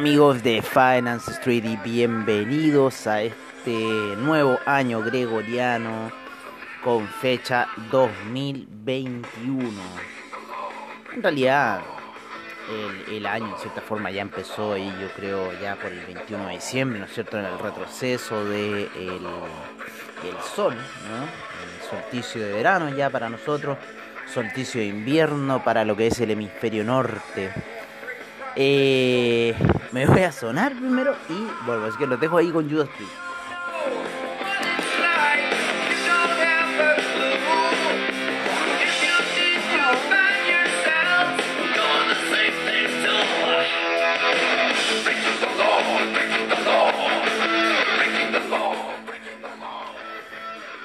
Amigos 0.00 0.42
de 0.42 0.62
Finance 0.62 1.30
Street 1.32 1.62
y 1.62 1.76
bienvenidos 1.76 3.06
a 3.06 3.20
este 3.20 4.16
nuevo 4.16 4.58
año 4.64 5.02
gregoriano 5.02 6.10
con 6.82 7.06
fecha 7.06 7.68
2021. 7.90 9.68
En 11.12 11.22
realidad 11.22 11.82
el, 13.10 13.26
año 13.26 13.48
en 13.48 13.58
cierta 13.58 13.82
forma 13.82 14.10
ya 14.10 14.22
empezó 14.22 14.74
y 14.74 14.86
yo 14.86 15.12
creo 15.14 15.52
ya 15.60 15.76
por 15.76 15.92
el 15.92 16.00
21 16.06 16.46
de 16.46 16.54
diciembre, 16.54 16.98
¿no 16.98 17.04
es 17.04 17.12
cierto? 17.12 17.38
En 17.38 17.44
el 17.44 17.58
retroceso 17.58 18.42
del 18.46 18.50
de 18.54 19.20
el 20.30 20.42
sol, 20.56 20.74
¿no? 20.74 21.24
El 21.24 21.90
solsticio 21.90 22.40
de 22.40 22.54
verano 22.54 22.88
ya 22.96 23.10
para 23.10 23.28
nosotros, 23.28 23.76
solsticio 24.32 24.80
de 24.80 24.86
invierno 24.86 25.62
para 25.62 25.84
lo 25.84 25.94
que 25.94 26.06
es 26.06 26.18
el 26.20 26.30
hemisferio 26.30 26.84
norte. 26.84 27.52
Eh, 28.56 29.54
me 29.92 30.06
voy 30.06 30.22
a 30.22 30.32
sonar 30.32 30.72
primero 30.74 31.14
y 31.28 31.66
vuelvo, 31.66 31.86
así 31.86 31.98
que 31.98 32.06
lo 32.06 32.16
dejo 32.16 32.36
ahí 32.38 32.50
con 32.50 32.68
Judas 32.68 32.88
Priest. 32.96 33.12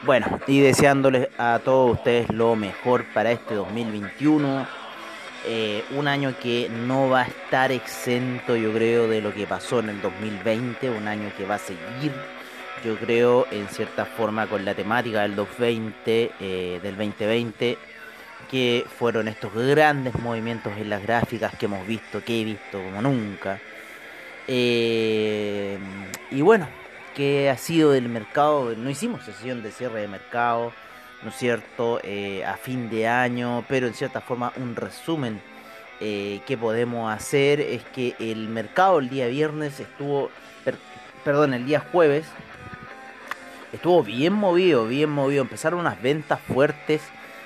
Bueno, 0.05 0.39
y 0.45 0.59
deseándoles 0.59 1.29
a 1.39 1.59
todos 1.65 1.93
ustedes 1.93 2.29
lo 2.29 2.55
mejor 2.55 3.05
para 3.11 3.31
este 3.31 3.55
2021. 3.55 4.84
Eh, 5.47 5.83
un 5.91 6.07
año 6.07 6.35
que 6.41 6.69
no 6.69 7.09
va 7.09 7.21
a 7.21 7.27
estar 7.27 7.71
exento, 7.71 8.55
yo 8.55 8.73
creo, 8.73 9.07
de 9.07 9.21
lo 9.21 9.33
que 9.33 9.45
pasó 9.45 9.79
en 9.79 9.89
el 9.89 10.01
2020. 10.01 10.89
Un 10.89 11.07
año 11.07 11.31
que 11.37 11.45
va 11.45 11.55
a 11.55 11.59
seguir, 11.59 12.11
yo 12.83 12.97
creo, 12.97 13.47
en 13.51 13.67
cierta 13.67 14.05
forma 14.05 14.47
con 14.47 14.65
la 14.65 14.73
temática 14.73 15.21
del 15.21 15.35
2020, 15.35 16.31
eh, 16.39 16.79
del 16.81 16.97
2020, 16.97 17.77
que 18.49 18.85
fueron 18.97 19.27
estos 19.27 19.53
grandes 19.53 20.15
movimientos 20.19 20.73
en 20.77 20.89
las 20.89 21.03
gráficas 21.03 21.55
que 21.55 21.65
hemos 21.65 21.85
visto, 21.85 22.23
que 22.23 22.41
he 22.41 22.43
visto 22.43 22.81
como 22.81 23.01
nunca. 23.01 23.59
Eh, 24.47 25.77
y 26.31 26.41
bueno, 26.41 26.67
que 27.15 27.49
ha 27.49 27.57
sido 27.57 27.91
del 27.91 28.09
mercado. 28.09 28.75
No 28.75 28.89
hicimos 28.89 29.23
sesión 29.23 29.63
de 29.63 29.71
cierre 29.71 30.01
de 30.01 30.07
mercado, 30.07 30.73
¿no 31.23 31.29
es 31.29 31.35
cierto?, 31.35 31.99
eh, 32.03 32.43
a 32.45 32.57
fin 32.57 32.89
de 32.89 33.07
año, 33.07 33.63
pero 33.67 33.87
en 33.87 33.93
cierta 33.93 34.21
forma 34.21 34.53
un 34.57 34.75
resumen 34.75 35.41
eh, 36.01 36.41
que 36.45 36.57
podemos 36.57 37.11
hacer 37.13 37.61
es 37.61 37.83
que 37.83 38.15
el 38.19 38.49
mercado 38.49 38.99
el 38.99 39.09
día 39.09 39.27
viernes 39.27 39.79
estuvo, 39.79 40.29
perdón, 41.23 41.53
el 41.53 41.65
día 41.65 41.79
jueves 41.91 42.25
estuvo 43.71 44.03
bien 44.03 44.33
movido, 44.33 44.87
bien 44.87 45.09
movido. 45.09 45.41
Empezaron 45.41 45.79
unas 45.79 46.01
ventas 46.01 46.39
fuertes 46.41 47.01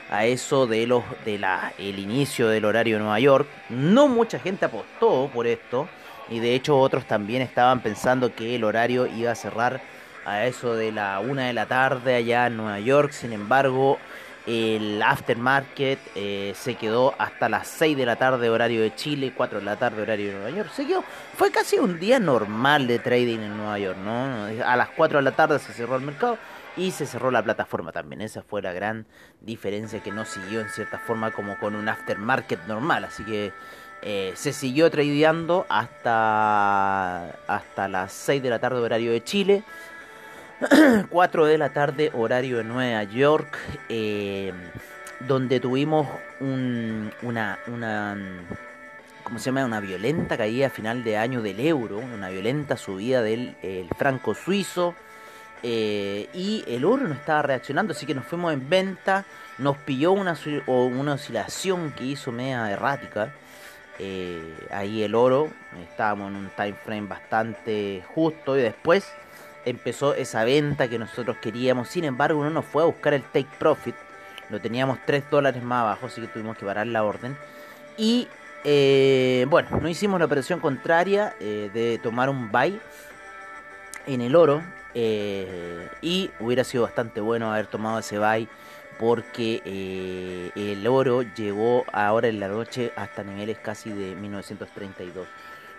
a 0.10 0.26
eso 0.26 0.66
de 0.66 0.88
los 0.88 1.04
de 1.26 1.38
la 1.38 1.74
el 1.78 2.00
inicio 2.00 2.48
del 2.48 2.66
horario 2.66 2.96
de 2.96 3.02
Nueva 3.02 3.20
York. 3.20 3.48
No 3.70 4.08
mucha 4.08 4.40
gente 4.40 4.66
apostó 4.66 5.30
por 5.34 5.46
esto 5.46 5.88
y 6.30 6.40
de 6.40 6.56
hecho 6.56 6.78
otros 6.80 7.06
también 7.06 7.42
estaban 7.42 7.82
pensando 7.82 8.34
que 8.34 8.56
el 8.56 8.64
horario 8.64 9.08
iba 9.08 9.32
a 9.32 9.36
cerrar 9.36 9.82
a 10.26 10.46
eso 10.46 10.76
de 10.76 10.92
la 10.92 11.20
una 11.20 11.48
de 11.48 11.54
la 11.54 11.66
tarde 11.66 12.16
allá 12.16 12.48
en 12.48 12.58
Nueva 12.58 12.80
York. 12.80 13.12
Sin 13.12 13.34
embargo, 13.34 13.98
el 14.46 15.02
aftermarket 15.02 16.00
eh, 16.16 16.54
se 16.56 16.76
quedó 16.76 17.14
hasta 17.18 17.50
las 17.50 17.68
6 17.68 17.98
de 17.98 18.06
la 18.06 18.16
tarde 18.16 18.50
horario 18.50 18.82
de 18.82 18.96
Chile, 18.96 19.34
4 19.36 19.60
de 19.60 19.66
la 19.66 19.76
tarde 19.76 20.02
horario 20.02 20.28
de 20.28 20.34
Nueva 20.34 20.50
York. 20.50 20.72
Se 20.74 20.88
quedó, 20.88 21.04
fue 21.36 21.52
casi 21.52 21.78
un 21.78 22.00
día 22.00 22.20
normal 22.20 22.88
de 22.88 23.00
trading 23.00 23.40
en 23.40 23.58
Nueva 23.58 23.78
York, 23.80 23.98
¿no? 24.04 24.48
A 24.66 24.76
las 24.76 24.90
4 24.90 25.20
de 25.20 25.24
la 25.24 25.32
tarde 25.32 25.60
se 25.60 25.74
cerró 25.74 25.96
el 25.98 26.02
mercado 26.02 26.38
y 26.76 26.92
se 26.92 27.06
cerró 27.06 27.30
la 27.30 27.44
plataforma 27.44 27.92
también. 27.92 28.22
Esa 28.22 28.42
fue 28.42 28.62
la 28.62 28.74
gran 28.74 29.06
diferencia 29.42 30.02
que 30.02 30.12
no 30.12 30.26
siguió 30.26 30.62
en 30.62 30.70
cierta 30.70 30.98
forma 30.98 31.32
como 31.32 31.60
con 31.60 31.76
un 31.76 31.90
aftermarket 31.90 32.66
normal. 32.68 33.04
Así 33.04 33.24
que 33.26 33.52
eh, 34.02 34.32
se 34.36 34.54
siguió 34.54 34.90
tradeando 34.90 35.66
hasta, 35.68 37.32
hasta 37.48 37.88
las 37.90 38.14
6 38.14 38.42
de 38.42 38.50
la 38.50 38.60
tarde 38.60 38.80
horario 38.80 39.12
de 39.12 39.24
Chile, 39.24 39.64
4 41.10 41.46
de 41.46 41.58
la 41.58 41.70
tarde 41.70 42.12
horario 42.14 42.58
de 42.58 42.66
Nueva 42.66 43.04
York, 43.04 43.58
eh, 43.88 44.52
donde 45.22 45.62
tuvimos 45.62 46.06
una, 46.42 47.60
una, 47.68 48.18
¿cómo 49.24 49.40
se 49.40 49.46
llama? 49.46 49.64
Una 49.64 49.80
violenta 49.80 50.38
caída 50.38 50.68
a 50.68 50.70
final 50.70 51.04
de 51.06 51.16
año 51.16 51.42
del 51.42 51.62
euro, 51.62 52.00
una 52.00 52.28
violenta 52.30 52.76
subida 52.76 53.22
del 53.22 53.56
franco 53.98 54.36
suizo. 54.36 54.96
Eh, 55.64 56.30
y 56.34 56.64
el 56.68 56.84
oro 56.84 57.08
no 57.08 57.14
estaba 57.14 57.42
reaccionando, 57.42 57.94
así 57.94 58.06
que 58.06 58.14
nos 58.14 58.26
fuimos 58.26 58.52
en 58.54 58.70
venta. 58.70 59.24
Nos 59.60 59.78
pilló 59.78 60.12
una, 60.12 60.38
una 60.68 61.14
oscilación 61.14 61.94
que 61.94 62.04
hizo 62.04 62.34
media 62.34 62.70
errática. 62.70 63.34
Eh, 63.98 64.68
ahí 64.72 65.04
el 65.04 65.16
oro, 65.16 65.50
estábamos 65.90 66.32
en 66.32 66.38
un 66.38 66.50
time 66.50 66.74
frame 66.74 67.08
bastante 67.08 68.04
justo 68.14 68.58
y 68.58 68.62
después 68.62 69.10
empezó 69.66 70.14
esa 70.14 70.44
venta 70.44 70.88
que 70.88 71.00
nosotros 71.00 71.38
queríamos. 71.42 71.90
Sin 71.90 72.04
embargo, 72.04 72.40
uno 72.40 72.50
nos 72.50 72.66
fue 72.66 72.84
a 72.84 72.86
buscar 72.86 73.14
el 73.14 73.24
take 73.24 73.50
profit. 73.58 73.96
Lo 74.50 74.60
teníamos 74.60 75.00
3 75.06 75.30
dólares 75.30 75.64
más 75.64 75.82
abajo, 75.82 76.08
así 76.08 76.22
que 76.22 76.28
tuvimos 76.28 76.58
que 76.58 76.66
parar 76.66 76.88
la 76.88 77.04
orden. 77.04 77.38
Y 77.98 78.28
eh, 78.64 79.46
bueno, 79.50 79.70
no 79.82 79.88
hicimos 79.88 80.20
la 80.20 80.26
operación 80.26 80.60
contraria 80.60 81.36
eh, 81.40 81.70
de 81.74 82.00
tomar 82.00 82.30
un 82.30 82.52
buy 82.52 82.80
en 84.08 84.22
el 84.22 84.36
oro. 84.36 84.64
y 84.94 86.32
hubiera 86.40 86.64
sido 86.64 86.84
bastante 86.84 87.22
bueno 87.22 87.52
haber 87.52 87.68
tomado 87.68 88.00
ese 88.00 88.18
buy 88.18 88.50
porque 89.00 89.62
eh, 89.64 90.52
el 90.56 90.86
oro 90.86 91.22
llegó 91.22 91.86
ahora 91.94 92.28
en 92.28 92.42
la 92.42 92.50
noche 92.50 92.92
hasta 92.98 93.24
niveles 93.24 93.58
casi 93.58 93.92
de 93.92 94.14
1932. 94.16 95.26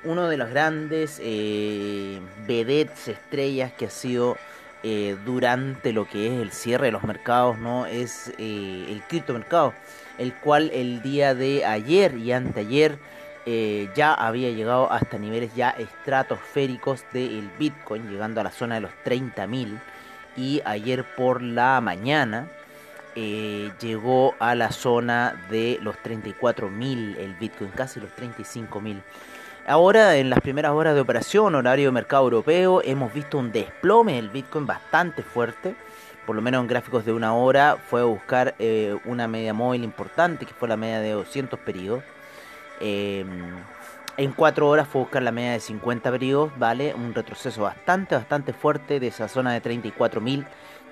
Uno 0.04 0.28
de 0.28 0.36
los 0.36 0.50
grandes 0.50 1.20
eh, 1.22 2.20
vedettes, 2.46 3.08
estrellas 3.08 3.72
que 3.72 3.86
ha 3.86 3.90
sido 3.90 4.36
eh, 4.82 5.16
durante 5.24 5.92
lo 5.92 6.08
que 6.08 6.26
es 6.28 6.40
el 6.40 6.52
cierre 6.52 6.86
de 6.86 6.92
los 6.92 7.04
mercados, 7.04 7.58
¿no? 7.58 7.86
Es 7.86 8.32
eh, 8.38 8.86
el 8.88 9.02
criptomercado, 9.08 9.74
el 10.18 10.32
cual 10.34 10.70
el 10.72 11.02
día 11.02 11.34
de 11.34 11.64
ayer 11.64 12.16
y 12.16 12.32
anteayer 12.32 12.98
ya 13.96 14.14
había 14.14 14.50
llegado 14.50 14.92
hasta 14.92 15.18
niveles 15.18 15.52
ya 15.56 15.70
estratosféricos 15.70 17.04
del 17.12 17.50
Bitcoin, 17.58 18.08
llegando 18.08 18.40
a 18.40 18.44
la 18.44 18.52
zona 18.52 18.76
de 18.76 18.82
los 18.82 18.92
30.000 19.04 19.80
y 20.36 20.62
ayer 20.64 21.04
por 21.16 21.42
la 21.42 21.80
mañana 21.80 22.46
eh, 23.16 23.72
llegó 23.80 24.34
a 24.38 24.54
la 24.54 24.70
zona 24.70 25.34
de 25.50 25.78
los 25.82 25.96
34.000 25.96 27.16
el 27.18 27.34
Bitcoin, 27.34 27.70
casi 27.70 27.98
los 28.00 28.10
35.000. 28.10 29.02
Ahora, 29.66 30.16
en 30.16 30.30
las 30.30 30.40
primeras 30.40 30.72
horas 30.72 30.94
de 30.94 31.00
operación, 31.00 31.54
horario 31.54 31.86
de 31.86 31.92
mercado 31.92 32.24
europeo, 32.24 32.82
hemos 32.82 33.12
visto 33.12 33.38
un 33.38 33.52
desplome 33.52 34.14
del 34.14 34.30
Bitcoin 34.30 34.66
bastante 34.66 35.22
fuerte. 35.22 35.76
Por 36.26 36.34
lo 36.34 36.42
menos 36.42 36.62
en 36.62 36.66
gráficos 36.66 37.04
de 37.04 37.12
una 37.12 37.34
hora, 37.34 37.76
fue 37.76 38.00
a 38.00 38.04
buscar 38.04 38.54
eh, 38.58 38.96
una 39.04 39.28
media 39.28 39.52
móvil 39.52 39.84
importante, 39.84 40.46
que 40.46 40.54
fue 40.54 40.68
la 40.68 40.76
media 40.76 41.00
de 41.00 41.10
200 41.10 41.58
periodos. 41.60 42.02
Em, 42.80 43.56
en 44.16 44.32
4 44.32 44.68
horas 44.68 44.88
fue 44.88 45.02
a 45.02 45.04
buscar 45.04 45.22
la 45.22 45.32
media 45.32 45.52
de 45.52 45.60
50 45.60 46.10
periodos, 46.10 46.52
¿vale? 46.58 46.94
Un 46.94 47.14
retroceso 47.14 47.62
bastante, 47.62 48.14
bastante 48.14 48.52
fuerte 48.52 48.98
de 48.98 49.08
esa 49.08 49.28
zona 49.28 49.52
de 49.52 49.62
34.000 49.62 50.46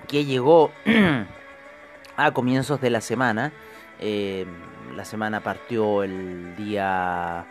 que 0.07 0.25
llegó 0.25 0.71
a 2.17 2.31
comienzos 2.31 2.79
de 2.81 2.89
la 2.91 3.01
semana. 3.01 3.51
Eh, 3.99 4.45
la 4.95 5.05
semana 5.05 5.41
partió 5.41 6.03
el 6.03 6.55
día 6.55 7.45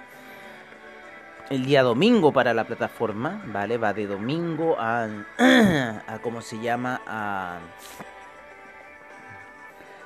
el 1.50 1.64
día 1.64 1.82
domingo 1.82 2.32
para 2.32 2.52
la 2.52 2.64
plataforma, 2.64 3.42
¿vale? 3.46 3.78
Va 3.78 3.92
de 3.92 4.06
domingo 4.06 4.76
a, 4.78 5.08
a 5.38 6.18
¿cómo 6.20 6.42
se 6.42 6.58
llama? 6.60 7.00
A, 7.06 7.58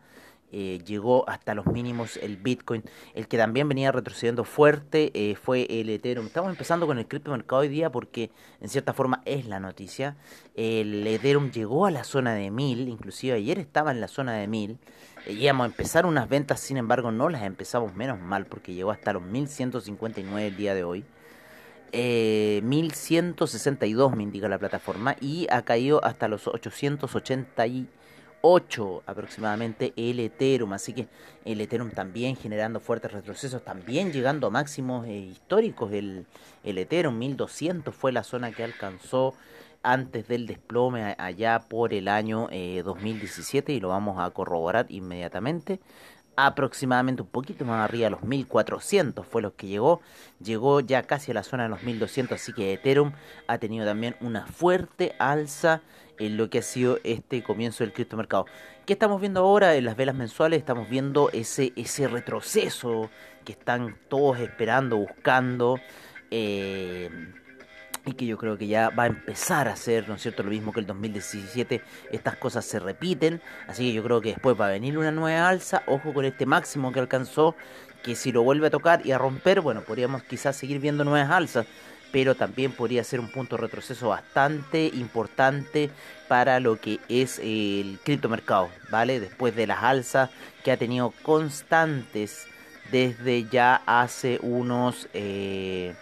Eh, 0.54 0.82
llegó 0.86 1.30
hasta 1.30 1.56
los 1.56 1.66
mínimos 1.68 2.18
el 2.18 2.36
Bitcoin. 2.36 2.84
El 3.14 3.28
que 3.28 3.38
también 3.38 3.70
venía 3.70 3.92
retrocediendo 3.92 4.44
fuerte 4.44 5.12
eh, 5.14 5.36
fue 5.36 5.66
el 5.70 5.90
Ethereum. 5.90 6.26
Estamos 6.28 6.52
empezando 6.52 6.86
con 6.88 7.00
el 7.00 7.08
criptomercado 7.08 7.62
hoy 7.62 7.70
día 7.70 7.90
porque 7.90 8.32
en 8.60 8.68
cierta 8.68 8.92
forma 8.94 9.22
es 9.26 9.46
la 9.46 9.62
noticia. 9.62 10.18
El 10.56 11.08
Ethereum 11.08 11.52
llegó 11.52 11.86
a 11.86 11.92
la 11.92 12.04
zona 12.04 12.34
de 12.34 12.52
1000, 12.52 12.90
inclusive 12.90 13.36
ayer 13.36 13.60
estaba 13.60 13.92
en 13.92 14.02
la 14.02 14.10
zona 14.10 14.34
de 14.34 14.48
1000. 14.48 14.78
Eh, 15.26 15.32
íbamos 15.34 15.64
a 15.64 15.68
empezar 15.68 16.06
unas 16.06 16.28
ventas, 16.28 16.60
sin 16.60 16.76
embargo 16.78 17.12
no 17.12 17.30
las 17.30 17.44
empezamos 17.44 17.96
menos 17.96 18.20
mal 18.20 18.46
porque 18.46 18.74
llegó 18.74 18.92
hasta 18.92 19.14
los 19.14 19.24
1159 19.24 20.48
el 20.48 20.58
día 20.58 20.76
de 20.76 20.84
hoy. 20.84 21.06
1162 21.94 24.16
me 24.16 24.24
indica 24.24 24.48
la 24.48 24.58
plataforma 24.58 25.18
y 25.20 25.46
ha 25.50 25.64
caído 25.64 26.02
hasta 26.06 26.30
los 26.30 26.48
880 26.48 27.66
8 28.42 29.04
aproximadamente 29.06 29.94
el 29.96 30.20
Ethereum, 30.20 30.74
así 30.74 30.94
que 30.94 31.08
el 31.46 31.62
Ethereum 31.62 31.92
también 31.92 32.36
generando 32.36 32.80
fuertes 32.80 33.12
retrocesos, 33.12 33.64
también 33.64 34.12
llegando 34.12 34.48
a 34.48 34.50
máximos 34.50 35.08
eh, 35.08 35.18
históricos, 35.18 35.92
el, 35.94 36.26
el 36.64 36.78
Ethereum 36.78 37.18
1200 37.18 37.94
fue 37.94 38.12
la 38.12 38.24
zona 38.24 38.52
que 38.52 38.64
alcanzó 38.64 39.34
antes 39.84 40.28
del 40.28 40.48
desplome 40.48 41.16
allá 41.18 41.60
por 41.68 41.94
el 41.94 42.08
año 42.08 42.48
2017 42.84 43.72
eh, 43.72 43.76
y 43.76 43.80
lo 43.80 43.90
vamos 43.90 44.20
a 44.20 44.30
corroborar 44.32 44.86
inmediatamente. 44.90 45.80
Aproximadamente 46.36 47.22
un 47.22 47.28
poquito 47.28 47.66
más 47.66 47.84
arriba 47.84 48.10
los 48.10 48.24
1400 48.24 49.26
fue 49.28 49.42
lo 49.42 49.56
que 49.56 49.68
llegó 49.68 50.02
llegó 50.42 50.80
ya 50.80 51.04
casi 51.04 51.32
a 51.32 51.34
la 51.34 51.44
zona 51.44 51.64
de 51.64 51.70
los 51.70 51.84
1200 51.84 52.40
así 52.40 52.54
que 52.54 52.74
Ethereum 52.74 53.12
ha 53.48 53.58
tenido 53.58 53.86
también 53.86 54.16
una 54.22 54.48
fuerte 54.48 55.14
alza 55.20 55.82
en 56.22 56.38
lo 56.38 56.50
que 56.50 56.60
ha 56.60 56.62
sido 56.62 57.00
este 57.04 57.42
comienzo 57.42 57.84
del 57.84 57.94
criptomercado. 57.94 58.46
¿Qué 58.86 58.94
estamos 58.94 59.20
viendo 59.20 59.40
ahora 59.40 59.76
en 59.76 59.86
las 59.86 59.96
velas 59.96 60.16
mensuales? 60.16 60.60
Estamos 60.60 60.88
viendo 60.88 61.32
ese, 61.34 61.74
ese 61.76 62.08
retroceso 62.08 63.10
que 63.44 63.54
están 63.54 63.98
todos 64.08 64.40
esperando, 64.40 64.98
buscando. 64.98 65.80
Eh, 66.30 67.10
y 68.06 68.14
que 68.14 68.26
yo 68.26 68.38
creo 68.38 68.58
que 68.58 68.68
ya 68.68 68.90
va 68.90 69.04
a 69.04 69.08
empezar 69.08 69.68
a 69.68 69.76
ser, 69.76 70.10
¿no 70.10 70.16
es 70.16 70.22
cierto?, 70.22 70.42
lo 70.42 70.50
mismo 70.50 70.72
que 70.72 70.80
el 70.80 70.88
2017, 70.88 71.84
estas 72.12 72.36
cosas 72.36 72.66
se 72.66 72.80
repiten, 72.80 73.42
así 73.68 73.88
que 73.88 73.94
yo 73.94 74.04
creo 74.04 74.22
que 74.22 74.30
después 74.30 74.60
va 74.60 74.68
a 74.68 74.72
venir 74.72 74.98
una 74.98 75.12
nueva 75.12 75.48
alza, 75.48 75.84
ojo 75.86 76.12
con 76.12 76.26
este 76.26 76.48
máximo 76.48 76.92
que 76.92 77.00
alcanzó, 77.00 77.56
que 78.02 78.16
si 78.16 78.32
lo 78.32 78.42
vuelve 78.42 78.68
a 78.68 78.70
tocar 78.72 79.06
y 79.06 79.12
a 79.12 79.20
romper, 79.20 79.62
bueno, 79.62 79.82
podríamos 79.82 80.24
quizás 80.24 80.56
seguir 80.56 80.80
viendo 80.80 81.04
nuevas 81.04 81.30
alzas, 81.30 81.68
pero 82.12 82.36
también 82.36 82.72
podría 82.72 83.04
ser 83.04 83.20
un 83.20 83.30
punto 83.30 83.56
de 83.56 83.62
retroceso 83.62 84.10
bastante 84.10 84.88
importante 84.94 85.90
para 86.28 86.60
lo 86.60 86.80
que 86.80 87.00
es 87.10 87.40
el 87.40 88.00
criptomercado, 88.04 88.70
¿vale? 88.90 89.20
Después 89.20 89.56
de 89.56 89.68
las 89.68 89.84
alzas 89.84 90.30
que 90.64 90.72
ha 90.72 90.78
tenido 90.78 91.14
constantes 91.24 92.46
desde 92.92 93.46
ya 93.50 93.82
hace 93.86 94.40
unos... 94.42 95.08
Eh, 95.14 95.94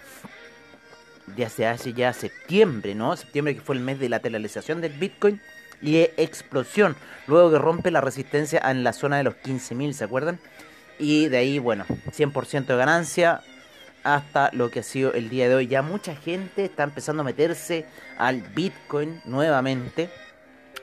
desde 1.35 1.67
hace 1.67 1.94
ya 1.94 2.11
septiembre, 2.11 2.95
¿no? 2.95 3.15
Septiembre 3.15 3.56
que 3.56 3.61
fue 3.61 3.75
el 3.75 3.81
mes 3.81 4.00
de 4.00 4.09
la 4.09 4.17
lateralización 4.17 4.81
del 4.81 4.94
Bitcoin 4.94 5.39
y 5.81 5.94
de 5.94 6.13
explosión, 6.17 6.95
luego 7.27 7.51
que 7.51 7.59
rompe 7.59 7.91
la 7.91 8.01
resistencia 8.01 8.59
en 8.65 8.83
la 8.83 8.94
zona 8.94 9.17
de 9.17 9.23
los 9.23 9.35
15.000, 9.35 9.94
¿se 9.94 10.03
acuerdan? 10.03 10.39
Y 10.97 11.27
de 11.27 11.38
ahí, 11.38 11.59
bueno, 11.59 11.85
100% 11.88 12.65
de 12.65 12.75
ganancia, 12.75 13.41
hasta 14.04 14.50
lo 14.54 14.69
que 14.69 14.80
ha 14.80 14.84
sido 14.84 15.13
el 15.13 15.30
día 15.30 15.50
de 15.50 15.56
hoy. 15.56 15.68
Ya 15.68 15.81
mucha 15.81 16.16
gente 16.16 16.66
está 16.66 16.83
empezando 16.83 17.21
a 17.21 17.26
meterse 17.26 17.85
al 18.18 18.42
Bitcoin 18.42 19.21
nuevamente. 19.26 20.09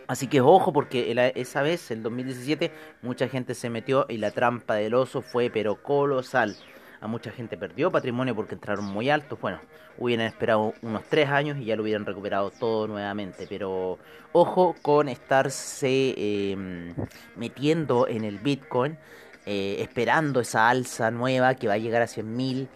Así 0.06 0.28
que 0.28 0.40
ojo 0.40 0.72
porque 0.72 1.32
esa 1.34 1.62
vez, 1.62 1.90
el 1.90 2.02
2017, 2.02 2.70
mucha 3.02 3.28
gente 3.28 3.54
se 3.54 3.70
metió 3.70 4.06
y 4.08 4.18
la 4.18 4.30
trampa 4.30 4.74
del 4.74 4.94
oso 4.94 5.20
fue 5.20 5.50
pero 5.50 5.82
colosal. 5.82 6.56
A 7.00 7.08
mucha 7.08 7.30
gente 7.30 7.56
perdió 7.56 7.90
patrimonio 7.90 8.34
porque 8.34 8.54
entraron 8.54 8.84
muy 8.84 9.10
altos. 9.10 9.40
Bueno, 9.40 9.60
hubieran 9.98 10.26
esperado 10.26 10.74
unos 10.82 11.02
tres 11.04 11.28
años 11.28 11.58
y 11.58 11.66
ya 11.66 11.76
lo 11.76 11.82
hubieran 11.82 12.06
recuperado 12.06 12.50
todo 12.50 12.86
nuevamente. 12.86 13.46
Pero 13.48 13.98
ojo 14.32 14.76
con 14.80 15.08
estarse 15.08 16.14
em, 16.16 16.94
metiendo 17.34 18.06
en 18.08 18.24
el 18.24 18.38
Bitcoin, 18.38 18.96
eh, 19.44 19.76
esperando 19.80 20.40
esa 20.40 20.68
alza 20.68 21.10
nueva 21.10 21.54
que 21.54 21.68
va 21.68 21.74
a 21.74 21.78
llegar 21.78 22.02
a 22.02 22.06
100.000 22.06 22.68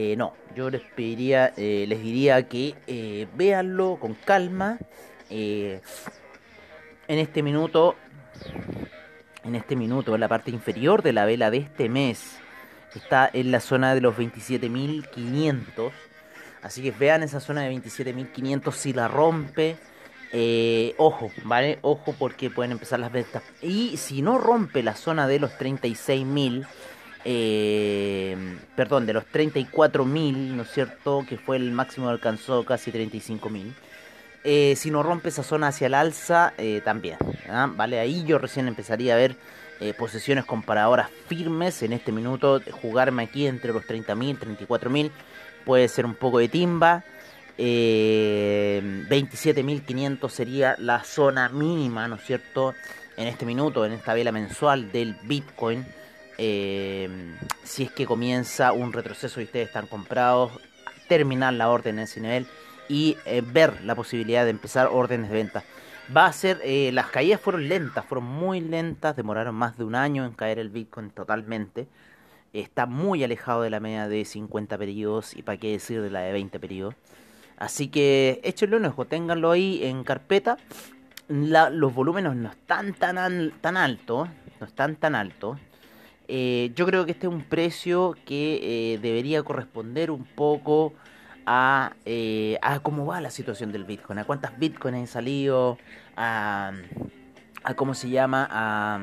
eh, 0.00 0.14
no, 0.16 0.32
yo 0.54 0.70
les 0.70 0.82
pediría, 0.82 1.52
eh, 1.56 1.84
les 1.88 2.00
diría 2.00 2.46
que 2.46 2.76
eh, 2.86 3.26
véanlo 3.34 3.98
con 4.00 4.14
calma. 4.14 4.78
en 5.28 5.80
este 7.08 7.42
minuto, 7.42 7.96
en 9.42 9.56
este 9.56 9.74
minuto, 9.74 10.14
en 10.14 10.20
la 10.20 10.28
parte 10.28 10.52
inferior 10.52 11.02
de 11.02 11.12
la 11.12 11.24
vela 11.24 11.50
de 11.50 11.58
este 11.58 11.88
mes, 11.88 12.38
está 12.94 13.28
en 13.32 13.50
la 13.50 13.58
zona 13.58 13.92
de 13.96 14.00
los 14.00 14.16
27.500. 14.16 15.90
Así 16.62 16.80
que 16.80 16.92
vean 16.92 17.24
esa 17.24 17.40
zona 17.40 17.62
de 17.62 17.74
27.500 17.74 18.72
si 18.74 18.92
la 18.92 19.08
rompe. 19.08 19.78
ojo, 20.96 21.32
¿vale? 21.42 21.80
Ojo 21.82 22.14
porque 22.16 22.50
pueden 22.50 22.70
empezar 22.70 23.00
las 23.00 23.10
ventas. 23.10 23.42
Y 23.62 23.96
si 23.96 24.22
no 24.22 24.38
rompe 24.38 24.84
la 24.84 24.94
zona 24.94 25.26
de 25.26 25.40
los 25.40 25.50
36.000 25.58 26.68
eh, 27.30 28.34
perdón, 28.74 29.04
de 29.04 29.12
los 29.12 29.24
34.000, 29.24 30.32
¿no 30.32 30.62
es 30.62 30.70
cierto? 30.70 31.26
Que 31.28 31.36
fue 31.36 31.58
el 31.58 31.72
máximo 31.72 32.08
alcanzó 32.08 32.64
casi 32.64 32.90
35.000. 32.90 33.74
Eh, 34.44 34.74
si 34.76 34.90
no 34.90 35.02
rompe 35.02 35.28
esa 35.28 35.42
zona 35.42 35.68
hacia 35.68 35.88
el 35.88 35.94
alza, 35.94 36.54
eh, 36.56 36.80
también. 36.82 37.18
¿Vale? 37.76 38.00
Ahí 38.00 38.24
yo 38.24 38.38
recién 38.38 38.66
empezaría 38.66 39.12
a 39.12 39.18
ver 39.18 39.36
eh, 39.78 39.92
posesiones 39.92 40.46
comparadoras 40.46 41.10
firmes 41.26 41.82
en 41.82 41.92
este 41.92 42.12
minuto. 42.12 42.62
Jugarme 42.80 43.24
aquí 43.24 43.46
entre 43.46 43.74
los 43.74 43.84
30.000, 43.84 44.38
34.000 44.66 45.10
puede 45.66 45.86
ser 45.88 46.06
un 46.06 46.14
poco 46.14 46.38
de 46.38 46.48
timba. 46.48 47.04
27.500 47.58 50.30
sería 50.30 50.76
la 50.78 51.04
zona 51.04 51.50
mínima, 51.50 52.08
¿no 52.08 52.14
es 52.14 52.24
cierto? 52.24 52.72
En 53.18 53.28
este 53.28 53.44
minuto, 53.44 53.84
en 53.84 53.92
esta 53.92 54.14
vela 54.14 54.32
mensual 54.32 54.90
del 54.92 55.14
Bitcoin. 55.24 55.84
Eh, 56.38 57.08
si 57.64 57.82
es 57.82 57.90
que 57.90 58.06
comienza 58.06 58.72
un 58.72 58.92
retroceso 58.92 59.40
y 59.40 59.44
ustedes 59.44 59.66
están 59.66 59.88
comprados, 59.88 60.52
terminar 61.08 61.52
la 61.54 61.68
orden 61.68 61.98
en 61.98 62.04
ese 62.04 62.20
nivel 62.20 62.46
y 62.88 63.16
eh, 63.26 63.42
ver 63.44 63.82
la 63.84 63.94
posibilidad 63.96 64.44
de 64.44 64.50
empezar 64.50 64.88
órdenes 64.92 65.30
de 65.30 65.34
venta. 65.34 65.64
Va 66.16 66.26
a 66.26 66.32
ser, 66.32 66.60
eh, 66.64 66.90
las 66.92 67.08
caídas 67.08 67.40
fueron 67.40 67.68
lentas, 67.68 68.04
fueron 68.06 68.24
muy 68.24 68.60
lentas, 68.60 69.16
demoraron 69.16 69.54
más 69.54 69.76
de 69.76 69.84
un 69.84 69.94
año 69.94 70.24
en 70.24 70.32
caer 70.32 70.58
el 70.58 70.70
Bitcoin 70.70 71.10
totalmente. 71.10 71.88
Está 72.52 72.86
muy 72.86 73.22
alejado 73.24 73.62
de 73.62 73.70
la 73.70 73.80
media 73.80 74.08
de 74.08 74.24
50 74.24 74.78
periodos 74.78 75.36
y 75.36 75.42
para 75.42 75.58
qué 75.58 75.72
decir 75.72 76.00
de 76.00 76.10
la 76.10 76.20
de 76.20 76.32
20 76.32 76.58
periodos. 76.60 76.94
Así 77.58 77.88
que 77.88 78.40
échenle 78.44 78.76
un 78.76 78.86
ojo, 78.86 79.04
ténganlo 79.04 79.50
ahí 79.50 79.84
en 79.84 80.04
carpeta. 80.04 80.56
los 81.28 81.94
volúmenes 81.94 82.34
no 82.36 82.50
están 82.50 82.94
tan, 82.94 83.52
tan 83.60 83.76
altos, 83.76 84.28
no 84.60 84.66
están 84.66 84.96
tan 84.96 85.14
altos. 85.14 85.58
Eh, 86.30 86.72
yo 86.74 86.84
creo 86.84 87.06
que 87.06 87.12
este 87.12 87.26
es 87.26 87.32
un 87.32 87.42
precio 87.42 88.14
que 88.26 88.92
eh, 88.94 88.98
debería 88.98 89.42
corresponder 89.42 90.10
un 90.10 90.24
poco 90.24 90.92
a, 91.46 91.94
eh, 92.04 92.58
a, 92.60 92.80
cómo 92.80 93.06
va 93.06 93.22
la 93.22 93.30
situación 93.30 93.72
del 93.72 93.84
Bitcoin, 93.84 94.18
a 94.18 94.24
cuántas 94.24 94.58
Bitcoins 94.58 94.98
han 94.98 95.06
salido, 95.06 95.78
a, 96.16 96.72
a 97.64 97.74
cómo 97.74 97.94
se 97.94 98.10
llama, 98.10 98.46
a, 98.50 99.00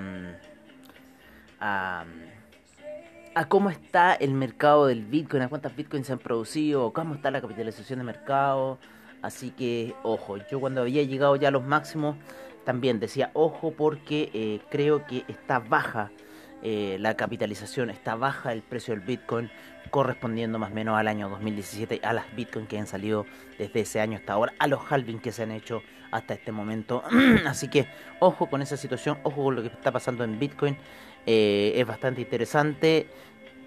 a, 3.34 3.46
cómo 3.50 3.72
está 3.72 4.14
el 4.14 4.36
mercado 4.36 4.86
del 4.86 5.04
Bitcoin, 5.04 5.42
a 5.42 5.50
cuántas 5.50 5.76
Bitcoins 5.76 6.06
se 6.06 6.14
han 6.14 6.20
producido, 6.20 6.94
cómo 6.94 7.16
está 7.16 7.32
la 7.32 7.42
capitalización 7.42 8.00
de 8.00 8.06
mercado. 8.06 8.78
Así 9.24 9.50
que, 9.50 9.96
ojo, 10.04 10.38
yo 10.52 10.60
cuando 10.60 10.82
había 10.82 11.02
llegado 11.02 11.36
ya 11.38 11.48
a 11.48 11.52
los 11.52 11.64
máximos, 11.64 12.18
también 12.66 13.00
decía, 13.00 13.32
ojo, 13.34 13.72
porque 13.72 14.62
creo 14.70 15.08
que 15.08 15.24
está 15.28 15.58
baja 15.58 16.12
eh, 16.64 16.98
la 17.00 17.16
capitalización, 17.16 17.90
está 17.90 18.16
baja 18.16 18.52
el 18.52 18.62
precio 18.62 18.94
del 18.94 19.04
Bitcoin, 19.04 19.50
correspondiendo 19.90 20.58
más 20.60 20.72
o 20.72 20.74
menos 20.74 20.98
al 20.98 21.08
año 21.08 21.30
2017, 21.30 22.02
a 22.04 22.14
las 22.14 22.36
Bitcoin 22.36 22.68
que 22.68 22.78
han 22.78 22.88
salido 22.88 23.26
desde 23.58 23.82
ese 23.82 24.02
año 24.02 24.18
hasta 24.18 24.34
ahora, 24.34 24.54
a 24.60 24.68
los 24.68 24.82
halving 24.92 25.20
que 25.20 25.32
se 25.32 25.44
han 25.44 25.52
hecho 25.52 25.82
hasta 26.12 26.34
este 26.34 26.52
momento. 26.52 27.04
Así 27.46 27.70
que 27.70 27.88
ojo 28.20 28.50
con 28.50 28.62
esa 28.62 28.78
situación, 28.78 29.18
ojo 29.24 29.44
con 29.44 29.56
lo 29.56 29.62
que 29.62 29.68
está 29.68 29.92
pasando 29.92 30.24
en 30.24 30.40
Bitcoin, 30.40 30.78
eh, 31.26 31.74
es 31.76 31.86
bastante 31.86 32.22
interesante 32.22 33.08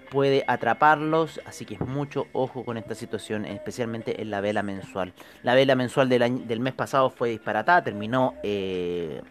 puede 0.09 0.43
atraparlos, 0.47 1.39
así 1.45 1.65
que 1.65 1.75
es 1.75 1.81
mucho 1.81 2.27
ojo 2.33 2.65
con 2.65 2.77
esta 2.77 2.95
situación, 2.95 3.45
especialmente 3.45 4.21
en 4.21 4.29
la 4.31 4.41
vela 4.41 4.63
mensual. 4.63 5.13
La 5.43 5.55
vela 5.55 5.75
mensual 5.75 6.09
del, 6.09 6.47
del 6.47 6.59
mes 6.59 6.73
pasado 6.73 7.09
fue 7.09 7.29
disparatada, 7.29 7.83
terminó 7.83 8.33
eh, 8.43 9.21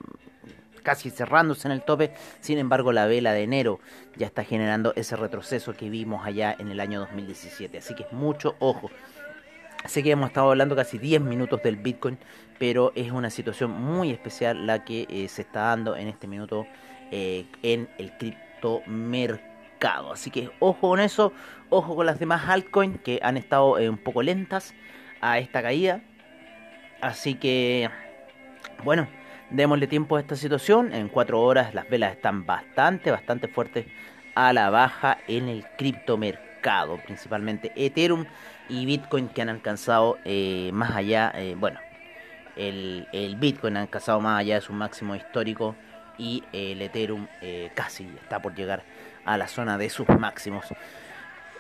casi 0.81 1.11
cerrándose 1.11 1.69
en 1.69 1.73
el 1.73 1.83
tope. 1.83 2.13
Sin 2.41 2.59
embargo, 2.59 2.93
la 2.93 3.07
vela 3.07 3.33
de 3.33 3.43
enero 3.43 3.81
ya 4.17 4.27
está 4.27 4.45
generando 4.45 4.93
ese 4.97 5.17
retroceso 5.17 5.75
que 5.75 5.91
vimos 5.91 6.27
allá 6.27 6.55
en 6.59 6.69
el 6.69 6.81
año 6.81 7.01
2017. 7.01 7.79
Así 7.79 7.95
que 7.95 8.07
mucho 8.13 8.57
ojo. 8.59 8.91
Sé 9.85 10.03
que 10.03 10.11
hemos 10.11 10.29
estado 10.29 10.51
hablando 10.51 10.75
casi 10.75 10.99
10 10.99 11.21
minutos 11.23 11.63
del 11.63 11.77
Bitcoin, 11.77 12.19
pero 12.59 12.93
es 12.97 13.13
una 13.13 13.31
situación 13.31 13.71
muy 13.71 14.11
especial 14.11 14.67
la 14.67 14.85
que 14.85 15.07
eh, 15.09 15.29
se 15.29 15.43
está 15.43 15.61
dando 15.61 15.97
en 15.97 16.09
este 16.09 16.27
minuto 16.27 16.67
eh, 17.11 17.47
en 17.63 17.89
el 17.99 18.13
criptomercado. 18.19 20.13
Así 20.13 20.31
que 20.31 20.51
ojo 20.59 20.89
con 20.89 21.01
eso, 21.01 21.33
ojo 21.71 21.95
con 21.95 22.07
las 22.07 22.19
demás 22.19 22.49
altcoins 22.49 23.01
que 23.01 23.21
han 23.23 23.37
estado 23.37 23.79
eh, 23.79 23.89
un 23.89 23.99
poco 23.99 24.23
lentas 24.23 24.75
a 25.21 25.39
esta 25.39 25.63
caída. 25.63 26.03
Así 27.01 27.35
que, 27.35 27.89
bueno, 28.83 29.07
Démosle 29.51 29.87
tiempo 29.87 30.17
a 30.17 30.21
esta 30.21 30.37
situación. 30.37 30.93
En 30.93 31.09
cuatro 31.09 31.41
horas 31.41 31.75
las 31.75 31.89
velas 31.89 32.13
están 32.13 32.45
bastante, 32.45 33.11
bastante 33.11 33.49
fuertes 33.49 33.87
a 34.35 34.53
la 34.53 34.69
baja 34.69 35.19
en 35.27 35.49
el 35.49 35.65
criptomercado. 35.77 36.99
Principalmente 36.99 37.73
Ethereum 37.75 38.27
y 38.69 38.85
Bitcoin 38.85 39.29
que 39.29 39.41
han 39.43 39.49
alcanzado 39.49 40.19
eh, 40.25 40.71
más 40.75 40.95
allá, 40.95 41.33
eh, 41.35 41.55
bueno, 41.59 41.81
el, 42.57 43.37
Bitcoin 43.39 43.77
ha 43.79 43.83
alcanzado 43.83 44.21
más 44.21 44.41
allá 44.41 44.57
de 44.57 44.61
su 44.61 44.73
máximo 44.73 45.15
histórico 45.15 45.75
y 46.19 46.45
el 46.53 46.83
Ethereum 46.83 47.27
eh, 47.41 47.71
casi 47.75 48.05
está 48.21 48.43
por 48.43 48.55
llegar 48.55 48.83
a 49.25 49.39
la 49.39 49.49
zona 49.49 49.79
de 49.79 49.89
sus 49.89 50.09
máximos. 50.09 50.67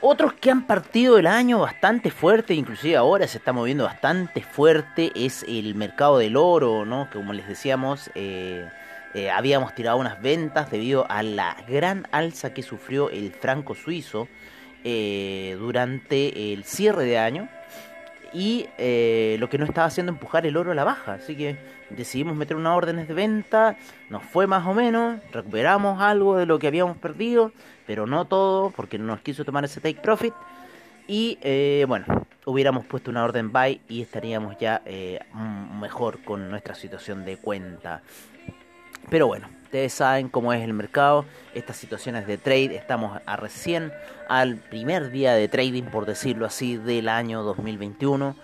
Otros 0.00 0.33
que 0.35 0.52
han 0.52 0.64
partido 0.64 1.19
el 1.19 1.26
año 1.26 1.59
bastante 1.59 2.12
fuerte, 2.12 2.55
inclusive 2.55 2.97
ahora 2.97 3.26
se 3.26 3.38
está 3.38 3.52
moviendo 3.52 3.83
bastante 3.83 4.43
fuerte, 4.43 5.11
es 5.17 5.45
el 5.49 5.75
mercado 5.75 6.19
del 6.19 6.37
oro, 6.37 6.85
¿no? 6.85 7.11
Que 7.11 7.19
como 7.19 7.33
les 7.33 7.49
decíamos, 7.49 8.09
eh, 8.14 8.69
eh, 9.14 9.28
habíamos 9.28 9.75
tirado 9.75 9.97
unas 9.97 10.23
ventas 10.23 10.71
debido 10.71 11.11
a 11.11 11.25
la 11.25 11.57
gran 11.67 12.07
alza 12.12 12.55
que 12.55 12.62
sufrió 12.62 13.11
el 13.11 13.33
franco 13.33 13.75
suizo 13.75 14.28
eh, 14.85 15.57
durante 15.59 16.52
el 16.52 16.62
cierre 16.62 17.05
de 17.05 17.19
año 17.19 17.49
y 18.33 18.67
lo 19.38 19.49
que 19.49 19.59
no 19.59 19.64
estaba 19.64 19.88
haciendo 19.88 20.12
empujar 20.12 20.47
el 20.47 20.57
oro 20.57 20.71
a 20.71 20.75
la 20.76 20.85
baja. 20.85 21.14
Así 21.14 21.35
que 21.35 21.57
decidimos 21.90 22.37
meter 22.37 22.57
unas 22.57 22.76
órdenes 22.76 23.09
de 23.09 23.14
venta, 23.14 23.76
nos 24.11 24.23
fue 24.23 24.47
más 24.47 24.66
o 24.66 24.75
menos, 24.75 25.21
recuperamos 25.33 26.00
algo 26.00 26.37
de 26.37 26.47
lo 26.47 26.59
que 26.59 26.66
habíamos 26.66 26.97
perdido 26.97 27.52
pero 27.88 28.07
no 28.07 28.26
todo, 28.26 28.71
porque 28.71 28.99
no 28.99 29.07
nos 29.07 29.21
quiso 29.21 29.47
tomar 29.47 29.64
ese 29.64 29.80
take 29.80 29.99
profit. 30.02 30.35
Y 31.07 31.38
eh, 31.40 31.87
bueno, 31.88 32.04
hubiéramos 32.45 32.85
puesto 32.85 33.11
una 33.11 33.25
orden 33.25 33.50
buy 33.50 33.80
y 33.88 34.02
estaríamos 34.02 34.59
ya 34.59 34.83
eh, 34.85 35.18
mejor 35.80 36.23
con 36.23 36.50
nuestra 36.50 36.75
situación 36.75 37.25
de 37.25 37.38
cuenta. 37.38 38.02
Pero 39.09 39.26
bueno, 39.26 39.49
ustedes 39.64 39.95
saben 39.95 40.28
cómo 40.28 40.52
es 40.52 40.62
el 40.62 40.75
mercado, 40.75 41.25
estas 41.54 41.78
situaciones 41.78 42.26
de 42.26 42.37
trade, 42.37 42.76
estamos 42.76 43.23
a 43.25 43.37
recién 43.37 43.90
al 44.28 44.57
primer 44.57 45.11
día 45.11 45.33
de 45.33 45.49
trading, 45.49 45.85
por 45.85 46.04
decirlo 46.04 46.45
así, 46.45 46.76
del 46.76 47.09
año 47.09 47.42
2021 47.42 48.37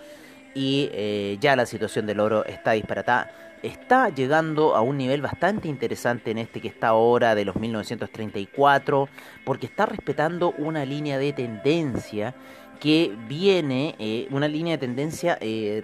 y 0.55 0.89
eh, 0.93 1.37
ya 1.39 1.55
la 1.55 1.67
situación 1.67 2.07
del 2.07 2.19
oro 2.19 2.45
está 2.45 2.71
disparatada 2.71 3.31
está 3.65 4.09
llegando 4.09 4.75
a 4.75 4.81
un 4.81 4.97
nivel 4.97 5.21
bastante 5.21 5.67
interesante 5.67 6.31
en 6.31 6.37
este 6.37 6.61
que 6.61 6.67
está 6.67 6.89
ahora 6.89 7.35
de 7.35 7.45
los 7.45 7.55
1934, 7.55 9.09
porque 9.43 9.65
está 9.65 9.85
respetando 9.85 10.51
una 10.57 10.85
línea 10.85 11.17
de 11.17 11.33
tendencia 11.33 12.35
que 12.79 13.15
viene, 13.27 13.95
eh, 13.99 14.27
una 14.31 14.47
línea 14.47 14.73
de 14.73 14.77
tendencia 14.79 15.37
eh, 15.41 15.83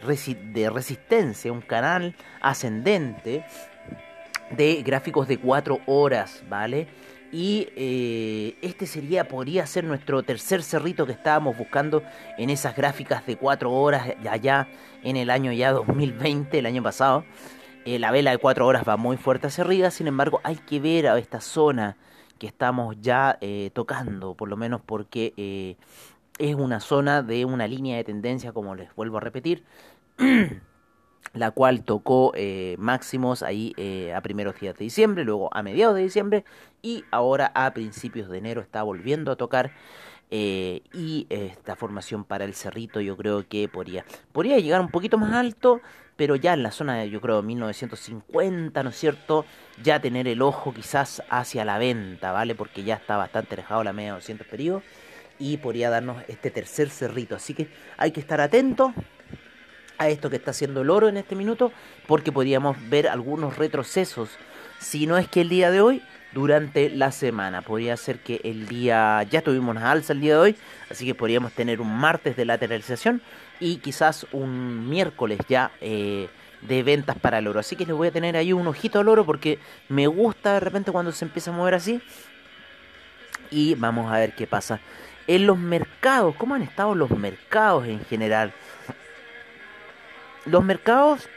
de 0.54 0.70
resistencia, 0.70 1.52
un 1.52 1.62
canal 1.62 2.16
ascendente 2.42 3.46
de 4.52 4.84
gráficos 4.84 5.28
de 5.28 5.38
4 5.38 5.80
horas, 5.86 6.44
¿vale? 6.50 6.88
Y 7.32 7.70
eh, 7.76 8.58
este 8.62 8.86
sería, 8.86 9.28
podría 9.28 9.66
ser 9.66 9.86
nuestro 9.86 10.22
tercer 10.24 10.64
cerrito 10.64 11.06
que 11.06 11.14
estábamos 11.14 11.58
buscando 11.58 12.04
en 12.38 12.50
esas 12.50 12.76
gráficas 12.76 13.26
de 13.26 13.38
4 13.38 13.72
horas 13.72 14.16
allá 14.30 14.68
en 15.04 15.16
el 15.16 15.30
año 15.30 15.54
ya 15.54 15.72
2020, 15.72 16.60
el 16.60 16.66
año 16.66 16.84
pasado. 16.84 17.24
Eh, 17.86 18.00
la 18.00 18.12
vela 18.12 18.32
de 18.32 18.38
4 18.38 18.68
horas 18.68 18.84
va 18.88 18.98
muy 18.98 19.18
fuerte 19.18 19.48
hacia 19.48 19.64
arriba, 19.64 19.92
sin 19.92 20.08
embargo 20.08 20.42
hay 20.44 20.58
que 20.58 20.80
ver 20.80 21.08
a 21.08 21.18
esta 21.18 21.40
zona 21.40 21.96
que 22.38 22.48
estamos 22.48 22.98
ya 23.00 23.38
eh, 23.40 23.72
tocando, 23.74 24.36
por 24.36 24.50
lo 24.50 24.58
menos 24.58 24.82
porque 24.82 25.78
es 26.38 26.56
una 26.56 26.80
zona 26.80 27.22
de 27.24 27.46
una 27.46 27.68
línea 27.68 27.98
de 27.98 28.04
tendencia, 28.04 28.52
como 28.52 28.76
les 28.76 28.94
vuelvo 28.96 29.18
a 29.18 29.22
repetir, 29.22 29.64
la 31.34 31.52
cual 31.52 31.84
tocó 31.84 32.34
máximos 32.78 33.44
ahí 33.44 33.74
a 34.14 34.22
primeros 34.22 34.60
días 34.60 34.78
de 34.78 34.84
diciembre, 34.84 35.24
luego 35.24 35.50
a 35.56 35.64
mediados 35.64 35.96
de 35.96 36.04
diciembre 36.04 36.46
y 36.82 37.06
ahora 37.12 37.52
a 37.56 37.74
principios 37.74 38.30
de 38.30 38.38
enero 38.40 38.62
está 38.62 38.84
volviendo 38.84 39.32
a 39.32 39.36
tocar. 39.36 39.72
y 40.32 41.28
esta 41.30 41.76
formación 41.76 42.24
para 42.24 42.46
el 42.46 42.54
cerrito 42.54 43.02
yo 43.02 43.18
creo 43.18 43.48
que 43.48 43.68
podría, 43.68 44.06
podría 44.32 44.58
llegar 44.60 44.80
un 44.82 44.90
poquito 44.90 45.18
más 45.18 45.34
alto, 45.34 45.82
pero 46.16 46.36
ya 46.36 46.54
en 46.54 46.64
la 46.64 46.72
zona 46.72 46.98
de, 46.98 47.10
yo 47.10 47.20
creo, 47.20 47.42
1950, 47.42 48.84
¿no 48.84 48.90
es 48.90 48.96
cierto? 48.96 49.46
Ya 49.84 50.00
tener 50.00 50.28
el 50.28 50.42
ojo 50.42 50.74
quizás 50.74 51.22
hacia 51.30 51.66
la 51.66 51.78
venta, 51.78 52.32
¿vale? 52.32 52.56
Porque 52.56 52.84
ya 52.84 52.96
está 52.96 53.18
bastante 53.18 53.56
alejado 53.56 53.84
la 53.84 53.92
media 53.92 54.12
de 54.12 54.20
200 54.20 54.48
periodos 54.48 54.84
y 55.40 55.58
podría 55.58 55.90
darnos 55.90 56.24
este 56.28 56.52
tercer 56.52 56.90
cerrito. 56.90 57.36
Así 57.36 57.54
que 57.54 57.68
hay 57.98 58.12
que 58.12 58.20
estar 58.20 58.40
atento 58.40 58.94
a 59.98 60.10
esto 60.10 60.30
que 60.30 60.36
está 60.36 60.52
haciendo 60.52 60.82
el 60.82 60.90
oro 60.90 61.08
en 61.08 61.18
este 61.18 61.36
minuto, 61.36 61.72
porque 62.08 62.32
podríamos 62.32 62.78
ver 62.90 63.08
algunos 63.08 63.58
retrocesos, 63.58 64.30
si 64.80 65.08
no 65.08 65.18
es 65.18 65.28
que 65.28 65.42
el 65.42 65.50
día 65.50 65.72
de 65.72 65.82
hoy, 65.82 66.02
durante 66.32 66.90
la 66.90 67.12
semana. 67.12 67.62
Podría 67.62 67.98
ser 67.98 68.20
que 68.20 68.42
el 68.44 68.68
día, 68.68 69.24
ya 69.24 69.42
tuvimos 69.42 69.76
una 69.76 69.92
alza 69.92 70.14
el 70.14 70.22
día 70.22 70.34
de 70.34 70.40
hoy, 70.40 70.56
así 70.90 71.06
que 71.06 71.16
podríamos 71.16 71.52
tener 71.54 71.82
un 71.82 71.96
martes 71.96 72.36
de 72.36 72.46
lateralización 72.46 73.22
y 73.60 73.78
quizás 73.78 74.26
un 74.32 74.90
miércoles 74.90 75.40
ya 75.48 75.72
eh, 75.82 76.30
de 76.62 76.84
ventas 76.84 77.18
para 77.20 77.40
el 77.40 77.48
oro. 77.48 77.60
Así 77.60 77.76
que 77.76 77.86
les 77.86 77.96
voy 77.96 78.08
a 78.08 78.12
tener 78.12 78.36
ahí 78.38 78.54
un 78.54 78.68
ojito 78.68 79.00
al 79.00 79.08
oro 79.08 79.26
porque 79.26 79.60
me 79.90 80.08
gusta 80.08 80.54
de 80.54 80.60
repente 80.60 80.92
cuando 80.92 81.12
se 81.12 81.26
empieza 81.26 81.52
a 81.52 81.54
mover 81.54 81.76
así. 81.76 82.02
Y 83.50 83.76
vamos 83.76 84.12
a 84.12 84.18
ver 84.18 84.34
qué 84.34 84.48
pasa. 84.48 84.80
En 85.28 85.46
los 85.46 85.58
mercados, 85.58 86.36
¿cómo 86.36 86.56
han 86.56 86.62
estado 86.62 86.96
los 86.96 87.12
mercados 87.12 87.86
en 87.86 88.04
general? 88.06 88.54
Los 90.46 90.64
mercados 90.64 91.30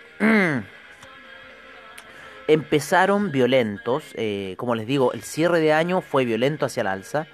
empezaron 2.48 3.32
violentos. 3.32 4.04
Eh, 4.14 4.54
como 4.56 4.74
les 4.74 4.86
digo, 4.86 5.12
el 5.12 5.22
cierre 5.22 5.60
de 5.60 5.72
año 5.72 6.00
fue 6.00 6.24
violento 6.24 6.66
hacia 6.66 6.82
el 6.82 6.86
alza. 6.86 7.26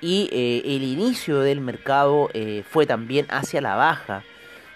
Y 0.00 0.28
eh, 0.32 0.62
el 0.64 0.82
inicio 0.82 1.40
del 1.40 1.60
mercado 1.60 2.28
fue 2.68 2.86
también 2.86 3.26
hacia 3.30 3.60
la 3.60 3.76
baja 3.76 4.24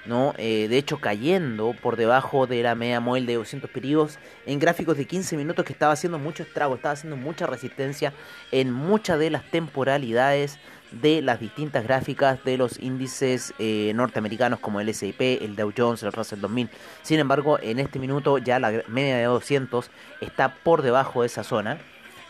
¿no? 0.07 0.35
Eh, 0.39 0.69
de 0.69 0.79
hecho, 0.79 0.99
cayendo 0.99 1.75
por 1.81 1.97
debajo 1.97 2.47
de 2.47 2.63
la 2.63 2.75
media 2.75 3.01
móvil 3.01 3.27
de 3.27 3.35
200 3.35 3.71
periodos 3.71 4.19
en 4.47 4.59
gráficos 4.59 4.97
de 4.97 5.07
15 5.07 5.37
minutos 5.37 5.65
que 5.65 5.73
estaba 5.73 5.93
haciendo 5.93 6.19
mucho 6.19 6.43
estrago, 6.43 6.77
estaba 6.77 6.93
haciendo 6.93 7.17
mucha 7.17 7.47
resistencia 7.47 8.13
en 8.53 8.73
muchas 8.73 9.19
de 9.19 9.31
las 9.31 9.51
temporalidades 9.51 10.59
de 10.93 11.23
las 11.23 11.41
distintas 11.41 11.85
gráficas 11.85 12.43
de 12.45 12.57
los 12.57 12.79
índices 12.79 13.55
eh, 13.59 13.93
norteamericanos 13.95 14.61
como 14.61 14.81
el 14.81 14.89
S&P, 14.89 15.45
el 15.45 15.57
Dow 15.57 15.73
Jones, 15.77 16.03
el 16.03 16.13
Russell 16.13 16.41
2000. 16.41 16.71
Sin 17.03 17.19
embargo, 17.19 17.59
en 17.61 17.79
este 17.79 17.99
minuto 17.99 18.39
ya 18.39 18.59
la 18.59 18.83
media 18.89 19.17
de 19.17 19.25
200 19.25 19.91
está 20.21 20.55
por 20.55 20.83
debajo 20.83 21.23
de 21.23 21.27
esa 21.27 21.45
zona. 21.45 21.79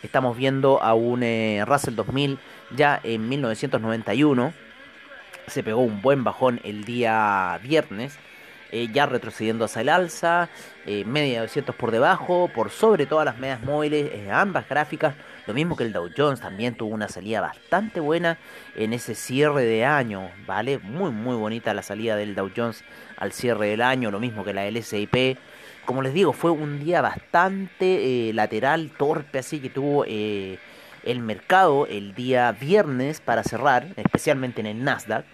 Estamos 0.02 0.36
viendo 0.36 0.82
a 0.82 0.94
un 0.94 1.22
eh, 1.22 1.64
Russell 1.66 1.94
2000 1.94 2.38
ya 2.74 3.00
en 3.02 3.28
1991 3.28 4.52
se 5.46 5.62
pegó 5.62 5.82
un 5.82 6.02
buen 6.02 6.24
bajón 6.24 6.60
el 6.64 6.84
día 6.84 7.58
viernes, 7.62 8.18
eh, 8.76 8.90
ya 8.92 9.06
retrocediendo 9.06 9.64
hacia 9.64 9.80
el 9.80 9.88
alza, 9.88 10.50
eh, 10.84 11.02
media 11.06 11.36
de 11.36 11.46
200 11.46 11.74
por 11.74 11.90
debajo, 11.90 12.50
por 12.54 12.68
sobre 12.68 13.06
todas 13.06 13.24
las 13.24 13.38
medias 13.38 13.62
móviles, 13.62 14.10
eh, 14.12 14.30
ambas 14.30 14.68
gráficas, 14.68 15.14
lo 15.46 15.54
mismo 15.54 15.76
que 15.76 15.84
el 15.84 15.94
Dow 15.94 16.10
Jones 16.14 16.40
también 16.42 16.74
tuvo 16.74 16.92
una 16.92 17.08
salida 17.08 17.40
bastante 17.40 18.00
buena 18.00 18.36
en 18.74 18.92
ese 18.92 19.14
cierre 19.14 19.64
de 19.64 19.86
año, 19.86 20.30
¿vale? 20.46 20.78
Muy, 20.78 21.10
muy 21.10 21.36
bonita 21.36 21.72
la 21.72 21.82
salida 21.82 22.16
del 22.16 22.34
Dow 22.34 22.50
Jones 22.54 22.84
al 23.16 23.32
cierre 23.32 23.68
del 23.68 23.80
año, 23.80 24.10
lo 24.10 24.20
mismo 24.20 24.44
que 24.44 24.52
la 24.52 24.66
S&P. 24.66 25.38
Como 25.86 26.02
les 26.02 26.12
digo, 26.12 26.34
fue 26.34 26.50
un 26.50 26.78
día 26.84 27.00
bastante 27.00 28.30
lateral, 28.34 28.90
torpe, 28.98 29.38
así 29.38 29.58
que 29.58 29.70
tuvo 29.70 30.04
el 30.04 31.20
mercado 31.20 31.86
el 31.86 32.14
día 32.14 32.52
viernes 32.52 33.22
para 33.22 33.42
cerrar, 33.42 33.86
especialmente 33.96 34.60
en 34.60 34.66
el 34.66 34.84
Nasdaq. 34.84 35.24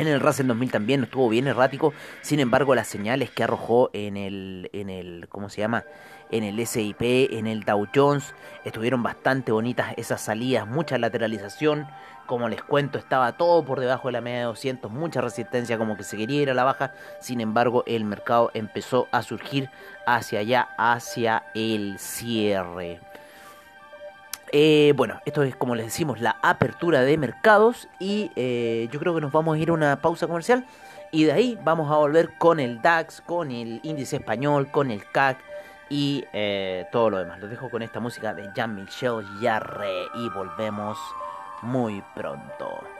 En, 0.00 0.08
el 0.08 0.20
Russell 0.20 0.46
2000 0.46 0.70
también 0.70 1.02
estuvo 1.04 1.28
bien 1.28 1.46
errático, 1.46 1.92
sin 2.22 2.40
embargo 2.40 2.74
las 2.74 2.88
señales 2.88 3.30
que 3.30 3.44
arrojó 3.44 3.90
en 3.92 4.16
el, 4.16 4.70
en 4.72 4.88
el 4.88 5.28
¿cómo 5.28 5.50
se 5.50 5.60
llama? 5.60 5.84
En 6.30 6.42
el 6.42 6.66
SIP, 6.66 7.02
en 7.02 7.46
el 7.46 7.64
Dow 7.64 7.86
Jones, 7.94 8.34
estuvieron 8.64 9.02
bastante 9.02 9.52
bonitas 9.52 9.92
esas 9.98 10.22
salidas, 10.22 10.66
mucha 10.66 10.96
lateralización, 10.96 11.86
como 12.24 12.48
les 12.48 12.62
cuento, 12.62 12.96
estaba 12.96 13.36
todo 13.36 13.62
por 13.64 13.78
debajo 13.78 14.08
de 14.08 14.12
la 14.12 14.20
media 14.22 14.38
de 14.38 14.44
200, 14.44 14.90
mucha 14.90 15.20
resistencia, 15.20 15.76
como 15.76 15.98
que 15.98 16.04
se 16.04 16.16
quería 16.16 16.40
ir 16.40 16.50
a 16.50 16.54
la 16.54 16.64
baja. 16.64 16.94
Sin 17.20 17.42
embargo, 17.42 17.84
el 17.86 18.04
mercado 18.04 18.50
empezó 18.54 19.06
a 19.10 19.22
surgir 19.22 19.68
hacia 20.06 20.38
allá, 20.38 20.68
hacia 20.78 21.42
el 21.54 21.98
cierre. 21.98 23.09
Eh, 24.52 24.94
bueno, 24.96 25.20
esto 25.26 25.44
es 25.44 25.54
como 25.54 25.76
les 25.76 25.86
decimos 25.86 26.20
la 26.20 26.36
apertura 26.42 27.02
de 27.02 27.16
mercados 27.16 27.88
y 28.00 28.32
eh, 28.34 28.88
yo 28.90 28.98
creo 28.98 29.14
que 29.14 29.20
nos 29.20 29.30
vamos 29.30 29.56
a 29.56 29.58
ir 29.60 29.70
a 29.70 29.72
una 29.72 30.00
pausa 30.00 30.26
comercial 30.26 30.64
y 31.12 31.24
de 31.24 31.32
ahí 31.32 31.58
vamos 31.62 31.90
a 31.90 31.96
volver 31.96 32.36
con 32.36 32.58
el 32.58 32.82
DAX, 32.82 33.20
con 33.20 33.52
el 33.52 33.80
índice 33.84 34.16
español, 34.16 34.68
con 34.72 34.90
el 34.90 35.08
CAC 35.08 35.38
y 35.88 36.24
eh, 36.32 36.86
todo 36.90 37.10
lo 37.10 37.18
demás. 37.18 37.38
Los 37.38 37.50
dejo 37.50 37.70
con 37.70 37.82
esta 37.82 38.00
música 38.00 38.34
de 38.34 38.50
Jean-Michel 38.54 39.24
Jarre 39.40 40.06
y 40.14 40.28
volvemos 40.30 40.98
muy 41.62 42.02
pronto. 42.14 42.99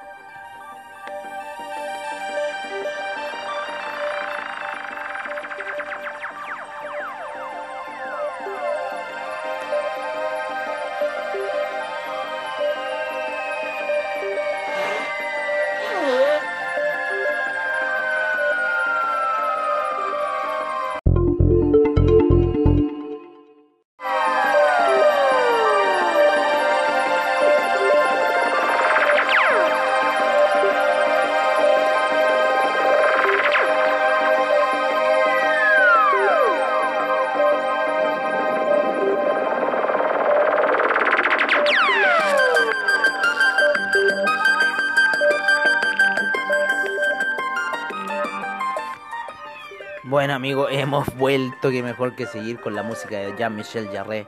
Amigos, 50.41 50.69
hemos 50.73 51.07
vuelto, 51.19 51.69
que 51.69 51.83
mejor 51.83 52.17
que 52.17 52.25
seguir 52.25 52.59
con 52.61 52.75
la 52.75 52.83
música 52.83 53.19
de 53.19 53.37
Jean-Michel 53.37 53.91
Jarre, 53.93 54.27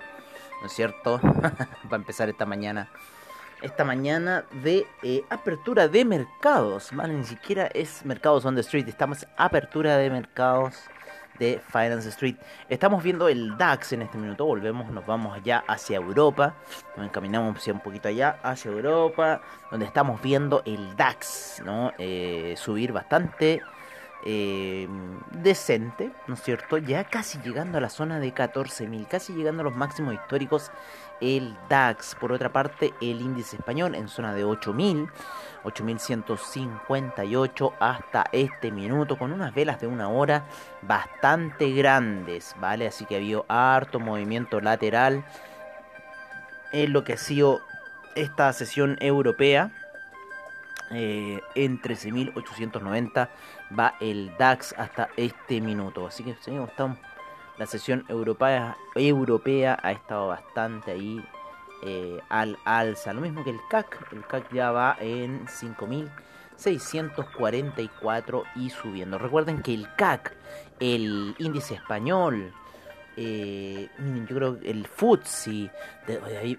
¿no 0.61 0.67
es 0.67 0.73
cierto? 0.75 1.19
Va 1.25 1.93
a 1.93 1.97
empezar 1.97 2.29
esta 2.29 2.45
mañana. 2.45 2.91
Esta 3.63 3.83
mañana 3.83 4.45
de 4.63 4.87
eh, 5.03 5.25
apertura 5.31 5.89
de 5.89 6.05
mercados, 6.05 6.91
¿vale? 6.93 7.15
Ni 7.15 7.25
siquiera 7.25 7.67
es 7.69 8.05
mercados 8.05 8.45
on 8.45 8.55
the 8.55 8.61
street, 8.61 8.89
estamos 8.89 9.27
apertura 9.39 9.97
de 9.97 10.11
mercados 10.11 10.75
de 11.39 11.63
Finance 11.67 12.11
Street. 12.11 12.37
Estamos 12.69 13.03
viendo 13.03 13.27
el 13.27 13.57
DAX 13.57 13.95
en 13.95 14.03
este 14.03 14.19
minuto, 14.19 14.45
volvemos, 14.45 14.91
nos 14.91 15.07
vamos 15.07 15.35
allá 15.35 15.65
hacia 15.67 15.97
Europa, 15.97 16.57
nos 16.95 17.07
encaminamos 17.07 17.67
un 17.67 17.81
poquito 17.81 18.09
allá 18.09 18.39
hacia 18.43 18.71
Europa, 18.71 19.41
donde 19.71 19.87
estamos 19.87 20.21
viendo 20.21 20.61
el 20.67 20.95
DAX, 20.95 21.63
¿no? 21.65 21.95
Eh, 21.97 22.53
subir 22.59 22.93
bastante 22.93 23.63
eh, 24.25 24.87
decente, 25.33 26.13
¿no 26.29 26.35
es 26.35 26.43
cierto? 26.43 26.79
Ya 26.79 27.05
casi 27.05 27.41
llegando 27.41 27.79
a 27.79 27.81
la 27.81 27.89
zona 27.89 28.21
de 28.21 28.33
14.000, 28.33 29.09
casi 29.09 29.33
llegando 29.33 29.63
a 29.63 29.65
los 29.65 29.75
máximos 29.75 30.15
históricos 30.15 30.71
el 31.21 31.57
DAX. 31.69 32.15
Por 32.15 32.33
otra 32.33 32.53
parte, 32.53 32.95
el 33.01 33.21
índice 33.21 33.57
español 33.57 33.95
en 33.95 34.09
zona 34.09 34.35
de 34.35 34.45
8.000, 34.45 35.11
8.158 35.65 37.73
hasta 37.81 38.27
este 38.33 38.71
minuto, 38.71 39.19
con 39.19 39.33
unas 39.33 39.55
velas 39.55 39.81
de 39.81 39.87
una 39.87 40.09
hora 40.09 40.45
bastante 40.83 41.71
grandes, 41.73 42.55
¿vale? 42.61 42.87
Así 42.87 43.07
que 43.07 43.17
ha 43.17 43.19
habido 43.19 43.45
harto 43.49 44.01
movimiento 44.01 44.61
lateral 44.61 45.25
en 46.73 46.93
lo 46.93 47.05
que 47.05 47.15
ha 47.15 47.19
sido 47.19 47.63
esta 48.15 48.53
sesión 48.53 48.97
europea 49.01 49.71
eh, 50.91 51.41
en 51.55 51.81
13.890 51.81 53.29
va 53.79 53.95
el 54.01 54.35
DAX 54.39 54.75
hasta 54.79 55.11
este 55.17 55.61
minuto. 55.61 56.07
Así 56.07 56.25
que 56.25 56.35
seguimos, 56.41 56.71
estamos, 56.71 56.97
la 57.59 57.67
sesión 57.67 58.07
europea, 58.09 58.79
europea 58.95 59.79
ha 59.83 59.93
estado 59.93 60.29
bastante 60.29 60.93
ahí 60.93 61.23
eh, 61.83 62.19
al 62.29 62.59
alza. 62.65 63.13
Lo 63.13 63.21
mismo 63.21 63.45
que 63.45 63.51
el 63.51 63.61
CAC. 63.69 64.13
El 64.13 64.25
CAC 64.27 64.51
ya 64.53 64.71
va 64.71 64.97
en 65.01 65.45
5.644 65.47 68.45
y 68.57 68.71
subiendo. 68.71 69.19
Recuerden 69.19 69.61
que 69.63 69.75
el 69.75 69.93
CAC, 69.97 70.35
el 70.79 71.35
índice 71.39 71.75
español, 71.75 72.55
eh, 73.17 73.89
yo 74.29 74.37
creo 74.37 74.61
que 74.61 74.71
el 74.71 74.87
FTSE, 74.87 75.71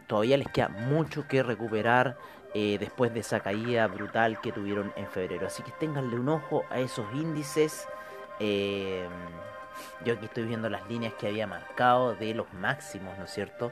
todavía 0.07 0.37
les 0.37 0.49
queda 0.49 0.67
mucho 0.69 1.27
que 1.27 1.41
recuperar 1.41 2.17
eh, 2.53 2.77
después 2.79 3.11
de 3.13 3.21
esa 3.21 3.39
caída 3.39 3.87
brutal 3.87 4.39
que 4.39 4.51
tuvieron 4.51 4.93
en 4.95 5.07
febrero. 5.07 5.47
Así 5.47 5.63
que 5.63 5.71
ténganle 5.71 6.19
un 6.19 6.29
ojo 6.29 6.65
a 6.69 6.79
esos 6.79 7.05
índices. 7.13 7.87
Eh, 8.39 9.07
yo 10.05 10.13
aquí 10.13 10.25
estoy 10.25 10.43
viendo 10.43 10.69
las 10.69 10.87
líneas 10.87 11.13
que 11.13 11.27
había 11.27 11.47
marcado 11.47 12.13
de 12.13 12.35
los 12.35 12.51
máximos, 12.53 13.17
¿no 13.17 13.25
es 13.25 13.31
cierto? 13.31 13.71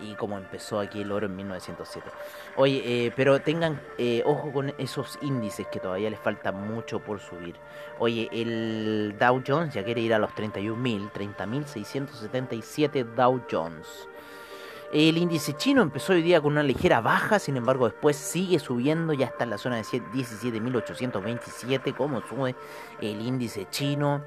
Y 0.00 0.14
como 0.14 0.36
empezó 0.36 0.80
aquí 0.80 1.02
el 1.02 1.12
oro 1.12 1.26
en 1.26 1.36
1907. 1.36 2.10
Oye, 2.56 2.82
eh, 2.84 3.12
pero 3.14 3.40
tengan 3.40 3.80
ojo 4.24 4.52
con 4.52 4.74
esos 4.76 5.18
índices 5.22 5.68
que 5.68 5.78
todavía 5.78 6.10
les 6.10 6.18
falta 6.18 6.50
mucho 6.50 6.98
por 6.98 7.20
subir. 7.20 7.54
Oye, 8.00 8.28
el 8.32 9.14
Dow 9.18 9.42
Jones 9.46 9.72
ya 9.72 9.84
quiere 9.84 10.00
ir 10.00 10.12
a 10.12 10.18
los 10.18 10.32
31.000, 10.32 11.12
30.677 11.12 13.04
Dow 13.14 13.40
Jones. 13.50 14.08
El 14.92 15.18
índice 15.18 15.54
chino 15.54 15.82
empezó 15.82 16.12
hoy 16.12 16.22
día 16.22 16.40
con 16.40 16.52
una 16.52 16.62
ligera 16.62 17.00
baja, 17.00 17.38
sin 17.38 17.56
embargo 17.56 17.86
después 17.86 18.16
sigue 18.16 18.58
subiendo, 18.58 19.12
ya 19.12 19.26
está 19.26 19.44
en 19.44 19.50
la 19.50 19.58
zona 19.58 19.76
de 19.76 19.82
17.827, 19.82 21.94
como 21.94 22.22
sube 22.22 22.54
el 23.00 23.20
índice 23.20 23.66
chino, 23.70 24.22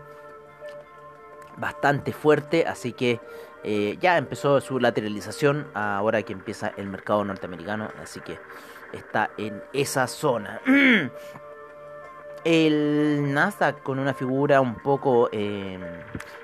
bastante 1.58 2.12
fuerte, 2.12 2.66
así 2.68 2.92
que 2.92 3.22
eh, 3.64 3.98
ya 4.02 4.18
empezó 4.18 4.60
su 4.60 4.80
lateralización, 4.80 5.68
ahora 5.74 6.24
que 6.24 6.34
empieza 6.34 6.74
el 6.76 6.88
mercado 6.88 7.24
norteamericano, 7.24 7.90
así 8.02 8.20
que 8.20 8.38
está 8.92 9.32
en 9.38 9.64
esa 9.74 10.08
zona. 10.08 10.62
El 12.46 13.34
Nasdaq 13.34 13.84
con 13.84 14.00
una 14.00 14.14
figura 14.14 14.62
un 14.62 14.76
poco 14.76 15.28
eh, 15.34 15.78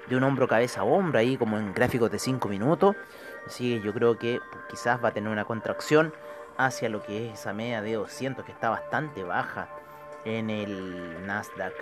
de 0.10 0.18
un 0.18 0.24
hombro 0.24 0.46
cabeza 0.46 0.82
a 0.82 0.84
hombro 0.84 1.20
ahí 1.20 1.38
como 1.38 1.58
en 1.58 1.74
gráficos 1.74 2.12
de 2.12 2.20
5 2.20 2.50
minutos. 2.50 2.98
Así 3.46 3.76
que 3.76 3.86
yo 3.86 3.94
creo 3.94 4.18
que 4.18 4.40
quizás 4.70 5.04
va 5.04 5.10
a 5.10 5.14
tener 5.14 5.32
una 5.32 5.46
contracción 5.46 6.14
hacia 6.58 6.90
lo 6.90 7.04
que 7.04 7.28
es 7.28 7.40
esa 7.40 7.54
media 7.54 7.82
de 7.82 7.94
200 7.94 8.46
que 8.46 8.52
está 8.52 8.70
bastante 8.70 9.24
baja 9.24 9.70
en 10.24 10.50
el 10.50 11.26
Nasdaq. 11.26 11.74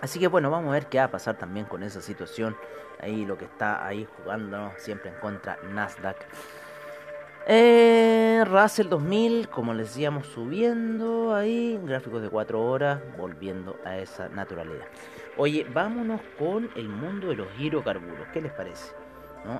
Así 0.00 0.20
que 0.20 0.28
bueno, 0.28 0.50
vamos 0.50 0.68
a 0.70 0.72
ver 0.72 0.86
qué 0.86 0.98
va 0.98 1.04
a 1.04 1.10
pasar 1.10 1.36
también 1.36 1.66
con 1.66 1.82
esa 1.82 2.00
situación. 2.00 2.56
Ahí 3.00 3.24
lo 3.24 3.38
que 3.38 3.44
está 3.44 3.86
ahí 3.86 4.06
jugando 4.16 4.72
siempre 4.76 5.10
en 5.10 5.16
contra 5.16 5.58
Nasdaq. 5.72 6.16
Eh, 7.50 8.44
Russell 8.46 8.88
2000, 8.88 9.48
como 9.48 9.72
les 9.72 9.88
decíamos, 9.88 10.26
subiendo 10.26 11.34
ahí, 11.34 11.80
gráficos 11.82 12.20
de 12.20 12.28
4 12.28 12.60
horas, 12.60 13.00
volviendo 13.16 13.76
a 13.86 13.96
esa 13.96 14.28
naturalidad. 14.28 14.86
Oye, 15.38 15.66
vámonos 15.72 16.20
con 16.38 16.68
el 16.76 16.88
mundo 16.88 17.28
de 17.28 17.36
los 17.36 17.48
hidrocarburos. 17.58 18.28
¿Qué 18.34 18.42
les 18.42 18.52
parece? 18.52 18.97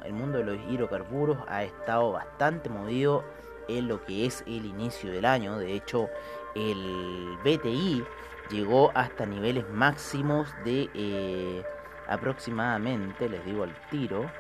El 0.05 0.13
mundo 0.13 0.39
de 0.39 0.45
los 0.45 0.59
hidrocarburos 0.69 1.39
ha 1.49 1.65
estado 1.65 2.13
bastante 2.13 2.69
movido 2.69 3.25
en 3.69 3.89
lo 3.89 4.05
que 4.05 4.27
es 4.27 4.43
el 4.47 4.67
inicio 4.67 5.11
del 5.13 5.25
año. 5.25 5.59
De 5.59 5.75
hecho, 5.75 6.09
el 6.55 7.37
BTI 7.45 8.05
llegó 8.51 8.93
hasta 8.95 9.25
niveles 9.27 9.69
máximos 9.71 10.49
de 10.65 10.89
eh, 10.95 11.63
aproximadamente, 12.09 13.29
les 13.29 13.45
digo 13.45 13.65
al 13.65 13.75
tiro, 13.91 14.31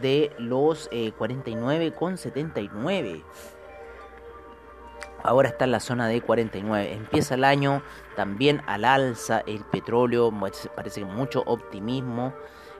de 0.00 0.30
los 0.38 0.88
eh, 0.92 1.12
49,79. 1.18 3.24
Ahora 5.24 5.48
está 5.48 5.66
en 5.66 5.72
la 5.72 5.80
zona 5.80 6.06
de 6.08 6.20
49. 6.20 6.94
Empieza 6.94 7.34
el 7.34 7.44
año 7.44 7.82
también 8.16 8.60
al 8.66 8.84
alza 8.84 9.42
el 9.46 9.64
petróleo. 9.64 10.32
Parece 10.74 11.00
que 11.00 11.06
mucho 11.06 11.42
optimismo 11.46 12.34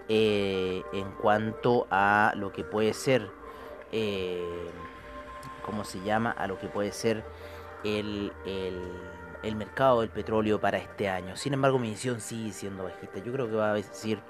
eh, 0.09 0.83
en 0.93 1.11
cuanto 1.13 1.87
a 1.91 2.33
lo 2.37 2.53
que 2.53 2.65
puede 2.65 2.95
ser, 2.95 3.31
eh, 3.93 4.71
¿cómo 5.65 5.85
se 5.85 6.01
llama? 6.03 6.31
A 6.33 6.47
lo 6.47 6.59
que 6.59 6.69
puede 6.69 6.93
ser 6.93 7.25
el, 7.85 8.33
el, 8.45 9.57
mercado 9.57 10.01
del 10.01 10.11
petróleo 10.11 10.61
para 10.61 10.79
este 10.79 11.09
año. 11.09 11.37
Sin 11.37 11.55
embargo, 11.55 11.79
mi 11.79 11.91
visión 11.91 12.21
sigue 12.21 12.53
siendo 12.53 12.85
bajista. 12.85 13.19
Yo 13.19 13.33
creo 13.33 13.49
que 13.49 13.57
va 13.57 13.71
a 13.71 13.75
decir 13.75 14.21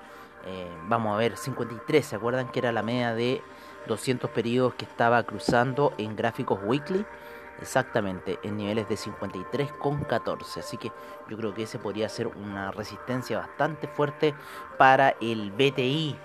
eh, 0.44 0.66
vamos 0.88 1.14
a 1.14 1.18
ver, 1.18 1.36
53, 1.36 2.04
¿se 2.04 2.16
acuerdan 2.16 2.48
que 2.48 2.58
era 2.58 2.72
la 2.72 2.82
media 2.82 3.14
de 3.14 3.42
200 3.86 4.30
periodos 4.30 4.74
que 4.74 4.84
estaba 4.84 5.22
cruzando 5.22 5.92
en 5.98 6.16
gráficos 6.16 6.58
weekly? 6.64 7.04
Exactamente, 7.60 8.38
en 8.42 8.56
niveles 8.56 8.88
de 8.88 8.96
53,14. 8.96 10.58
Así 10.58 10.76
que 10.76 10.90
yo 11.28 11.36
creo 11.36 11.54
que 11.54 11.64
ese 11.64 11.78
podría 11.78 12.08
ser 12.08 12.26
una 12.26 12.70
resistencia 12.72 13.38
bastante 13.38 13.86
fuerte 13.86 14.34
para 14.78 15.10
el 15.20 15.52
BTI. 15.52 16.16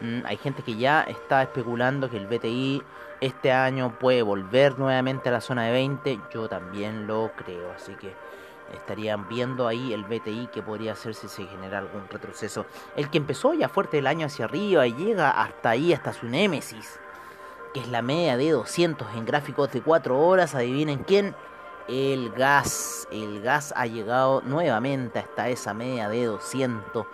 Mm, 0.00 0.26
hay 0.26 0.36
gente 0.36 0.62
que 0.62 0.76
ya 0.76 1.02
está 1.02 1.42
especulando 1.42 2.10
que 2.10 2.16
el 2.16 2.26
BTI 2.26 2.82
este 3.20 3.52
año 3.52 3.98
puede 3.98 4.22
volver 4.22 4.78
nuevamente 4.78 5.28
a 5.28 5.32
la 5.32 5.40
zona 5.40 5.64
de 5.64 5.72
20. 5.72 6.20
Yo 6.32 6.48
también 6.48 7.06
lo 7.06 7.30
creo. 7.36 7.72
Así 7.72 7.94
que 7.94 8.12
estarían 8.74 9.28
viendo 9.28 9.66
ahí 9.66 9.92
el 9.92 10.04
BTI 10.04 10.48
que 10.52 10.62
podría 10.62 10.92
hacer 10.92 11.14
si 11.14 11.28
se 11.28 11.46
genera 11.46 11.78
algún 11.78 12.08
retroceso. 12.08 12.66
El 12.96 13.08
que 13.10 13.18
empezó 13.18 13.54
ya 13.54 13.68
fuerte 13.68 13.98
el 13.98 14.06
año 14.06 14.26
hacia 14.26 14.46
arriba 14.46 14.86
y 14.86 14.94
llega 14.94 15.30
hasta 15.30 15.70
ahí, 15.70 15.92
hasta 15.92 16.12
su 16.12 16.26
némesis, 16.26 17.00
que 17.74 17.80
es 17.80 17.88
la 17.88 18.02
media 18.02 18.36
de 18.36 18.52
200 18.52 19.08
en 19.16 19.26
gráficos 19.26 19.70
de 19.72 19.82
4 19.82 20.18
horas. 20.18 20.54
Adivinen 20.54 21.00
quién. 21.00 21.34
El 21.88 22.30
gas. 22.30 23.06
El 23.10 23.42
gas 23.42 23.74
ha 23.76 23.86
llegado 23.86 24.40
nuevamente 24.42 25.18
hasta 25.18 25.48
esa 25.48 25.74
media 25.74 26.08
de 26.08 26.24
200. 26.24 27.04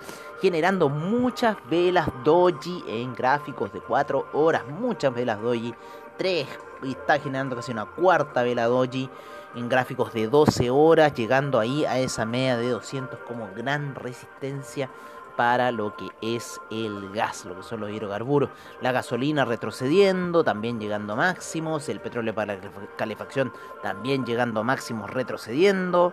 Generando 0.41 0.89
muchas 0.91 1.57
velas 1.69 2.09
doji 2.23 2.85
en 2.87 3.15
gráficos 3.15 3.73
de 3.73 3.81
4 3.81 4.29
horas. 4.35 4.67
Muchas 4.69 5.13
velas 5.15 5.41
doji. 5.41 5.75
3. 6.19 6.47
Y 6.83 6.91
está 6.93 7.19
generando 7.19 7.57
casi 7.57 7.73
una 7.73 7.87
cuarta 7.87 8.43
vela 8.43 8.67
doji 8.67 9.11
en 9.55 9.69
gráficos 9.69 10.13
de 10.13 10.29
12 10.29 10.71
horas, 10.71 11.15
llegando 11.15 11.59
ahí 11.59 11.85
a 11.87 11.99
esa 11.99 12.25
media 12.25 12.57
de 12.59 12.69
200 12.69 13.19
como 13.21 13.49
gran 13.57 13.95
resistencia 13.95 14.91
para 15.37 15.71
lo 15.73 15.97
que 15.97 16.09
es 16.21 16.61
el 16.71 17.11
gas, 17.13 17.45
lo 17.45 17.57
que 17.57 17.63
son 17.63 17.81
los 17.81 17.91
hidrocarburos. 17.91 18.51
La 18.81 18.93
gasolina 18.93 19.45
retrocediendo, 19.45 20.45
también 20.45 20.81
llegando 20.81 21.15
a 21.15 21.17
máximos. 21.17 21.89
El 21.89 22.01
petróleo 22.01 22.35
para 22.35 22.55
la 22.55 22.61
calefacción 22.97 23.53
también 23.83 24.25
llegando 24.25 24.61
a 24.61 24.65
máximos, 24.65 25.11
retrocediendo. 25.11 26.13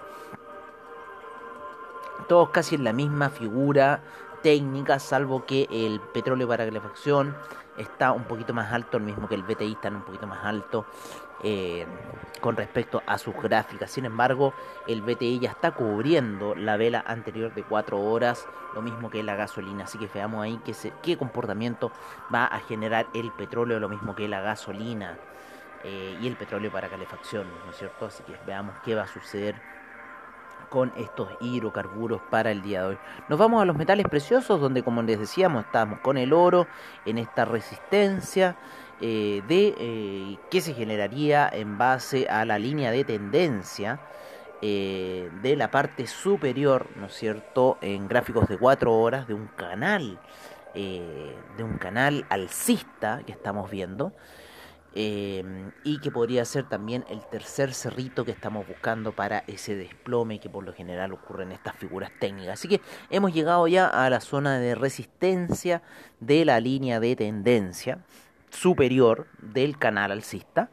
Todos 2.27 2.49
casi 2.49 2.75
en 2.75 2.83
la 2.83 2.93
misma 2.93 3.29
figura 3.29 4.01
técnica, 4.41 4.99
salvo 4.99 5.45
que 5.45 5.67
el 5.71 5.99
petróleo 5.99 6.47
para 6.47 6.65
calefacción 6.65 7.35
está 7.77 8.11
un 8.11 8.23
poquito 8.23 8.53
más 8.53 8.71
alto, 8.73 8.97
el 8.97 9.03
mismo 9.03 9.27
que 9.27 9.35
el 9.35 9.43
BTI 9.43 9.73
está 9.73 9.89
un 9.89 10.03
poquito 10.03 10.27
más 10.27 10.43
alto. 10.43 10.85
Eh, 11.43 11.85
con 12.41 12.55
respecto 12.55 13.03
a 13.05 13.19
sus 13.19 13.35
gráficas. 13.35 13.91
Sin 13.91 14.05
embargo, 14.05 14.53
el 14.87 15.03
BTI 15.03 15.39
ya 15.39 15.51
está 15.51 15.71
cubriendo 15.71 16.55
la 16.55 16.77
vela 16.77 17.03
anterior 17.05 17.53
de 17.53 17.63
4 17.63 17.99
horas, 17.99 18.47
lo 18.73 18.81
mismo 18.81 19.11
que 19.11 19.21
la 19.21 19.35
gasolina. 19.35 19.83
Así 19.83 19.99
que 19.99 20.09
veamos 20.11 20.43
ahí 20.43 20.59
qué, 20.65 20.73
qué 21.03 21.15
comportamiento 21.15 21.91
va 22.33 22.45
a 22.45 22.59
generar 22.61 23.05
el 23.13 23.31
petróleo, 23.31 23.79
lo 23.79 23.87
mismo 23.87 24.15
que 24.15 24.27
la 24.27 24.41
gasolina 24.41 25.17
eh, 25.83 26.17
y 26.19 26.27
el 26.27 26.35
petróleo 26.35 26.71
para 26.71 26.89
calefacción, 26.89 27.47
¿no 27.65 27.71
es 27.71 27.77
cierto? 27.77 28.07
Así 28.07 28.23
que 28.23 28.35
veamos 28.45 28.75
qué 28.83 28.95
va 28.95 29.03
a 29.03 29.07
suceder 29.07 29.55
con 30.69 30.91
estos 30.97 31.29
hidrocarburos 31.41 32.21
para 32.29 32.51
el 32.51 32.61
día 32.61 32.81
de 32.81 32.87
hoy. 32.87 32.97
Nos 33.29 33.39
vamos 33.39 33.61
a 33.61 33.65
los 33.65 33.75
metales 33.75 34.07
preciosos, 34.07 34.59
donde 34.59 34.83
como 34.83 35.01
les 35.01 35.19
decíamos, 35.19 35.65
estamos 35.65 35.99
con 35.99 36.17
el 36.17 36.33
oro 36.33 36.67
en 37.05 37.17
esta 37.17 37.45
resistencia. 37.45 38.55
Eh, 38.99 39.43
de 39.47 39.75
eh, 39.77 40.37
qué 40.49 40.59
se 40.59 40.73
generaría 40.73 41.47
en 41.53 41.77
base 41.77 42.27
a 42.29 42.45
la 42.45 42.57
línea 42.57 42.89
de 42.89 43.03
tendencia 43.03 43.99
eh, 44.63 45.29
de 45.43 45.55
la 45.55 45.69
parte 45.69 46.07
superior, 46.07 46.87
¿no 46.95 47.05
es 47.05 47.13
cierto?, 47.13 47.77
en 47.81 48.07
gráficos 48.07 48.47
de 48.47 48.57
4 48.57 48.91
horas 48.91 49.27
de 49.27 49.35
un 49.35 49.47
canal, 49.47 50.19
de 50.73 51.63
un 51.63 51.79
canal 51.79 52.25
alcista 52.29 53.21
que 53.25 53.31
estamos 53.31 53.71
viendo. 53.71 54.13
Y 54.99 55.99
que 55.99 56.09
podría 56.09 56.43
ser 56.43 56.67
también 56.67 57.05
el 57.09 57.21
tercer 57.21 57.73
cerrito 57.73 58.25
que 58.25 58.31
estamos 58.31 58.67
buscando 58.67 59.11
para 59.11 59.43
ese 59.45 59.75
desplome 59.75 60.39
que 60.39 60.49
por 60.49 60.63
lo 60.63 60.73
general 60.73 61.13
ocurre 61.13 61.43
en 61.43 61.51
estas 61.51 61.75
figuras 61.75 62.11
técnicas. 62.19 62.53
Así 62.53 62.67
que 62.67 62.81
hemos 63.11 63.31
llegado 63.31 63.67
ya 63.67 63.85
a 63.85 64.09
la 64.09 64.21
zona 64.21 64.57
de 64.57 64.73
resistencia 64.73 65.83
de 66.19 66.45
la 66.45 66.59
línea 66.59 66.99
de 66.99 67.15
tendencia 67.15 67.99
superior 68.49 69.27
del 69.39 69.77
canal 69.77 70.11
alcista. 70.11 70.71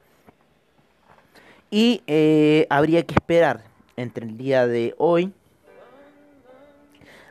Y 1.71 2.03
eh, 2.07 2.67
habría 2.71 3.03
que 3.05 3.15
esperar 3.15 3.65
entre 3.97 4.25
el 4.25 4.39
día 4.39 4.67
de 4.67 4.95
hoy 4.97 5.35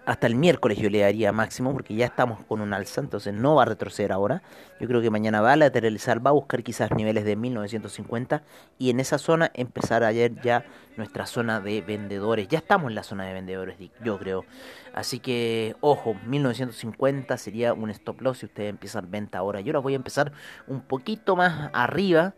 hasta 0.06 0.28
el 0.28 0.36
miércoles 0.36 0.78
yo 0.78 0.90
le 0.90 1.00
daría 1.00 1.32
máximo 1.32 1.72
porque 1.72 1.96
ya 1.96 2.06
estamos 2.06 2.44
con 2.46 2.62
un 2.62 2.74
alza, 2.74 3.00
entonces 3.00 3.34
no 3.34 3.56
va 3.56 3.64
a 3.64 3.66
retroceder 3.66 4.12
ahora. 4.12 4.42
Yo 4.80 4.88
creo 4.88 5.02
que 5.02 5.10
mañana 5.10 5.42
va 5.42 5.54
a 5.54 5.56
lateralizar, 5.56 6.26
va 6.26 6.32
a 6.32 6.34
buscar 6.34 6.62
quizás 6.62 6.92
niveles 6.92 7.24
de 7.24 7.36
1950 7.36 8.44
y 8.78 8.90
en 8.90 9.00
esa 9.00 9.18
zona 9.18 9.52
empezar 9.54 10.04
ayer 10.04 10.34
ya 10.42 10.66
nuestra 10.98 11.26
zona 11.26 11.62
de 11.62 11.82
vendedores. 11.82 12.48
Ya 12.50 12.58
estamos 12.58 12.90
en 12.90 12.96
la 12.96 13.04
zona 13.04 13.26
de 13.26 13.34
vendedores, 13.34 13.78
yo 14.04 14.20
creo. 14.20 14.46
Así 14.94 15.20
que, 15.20 15.76
ojo, 15.80 16.16
1950 16.26 17.38
sería 17.38 17.74
un 17.74 17.90
stop 17.90 18.22
loss 18.22 18.40
si 18.40 18.48
ustedes 18.48 18.70
empiezan 18.70 19.10
venta 19.10 19.38
ahora. 19.38 19.62
Yo 19.62 19.70
ahora 19.70 19.80
voy 19.80 19.94
a 19.94 19.98
empezar 19.98 20.34
un 20.68 20.82
poquito 20.82 21.36
más 21.36 21.70
arriba. 21.74 22.34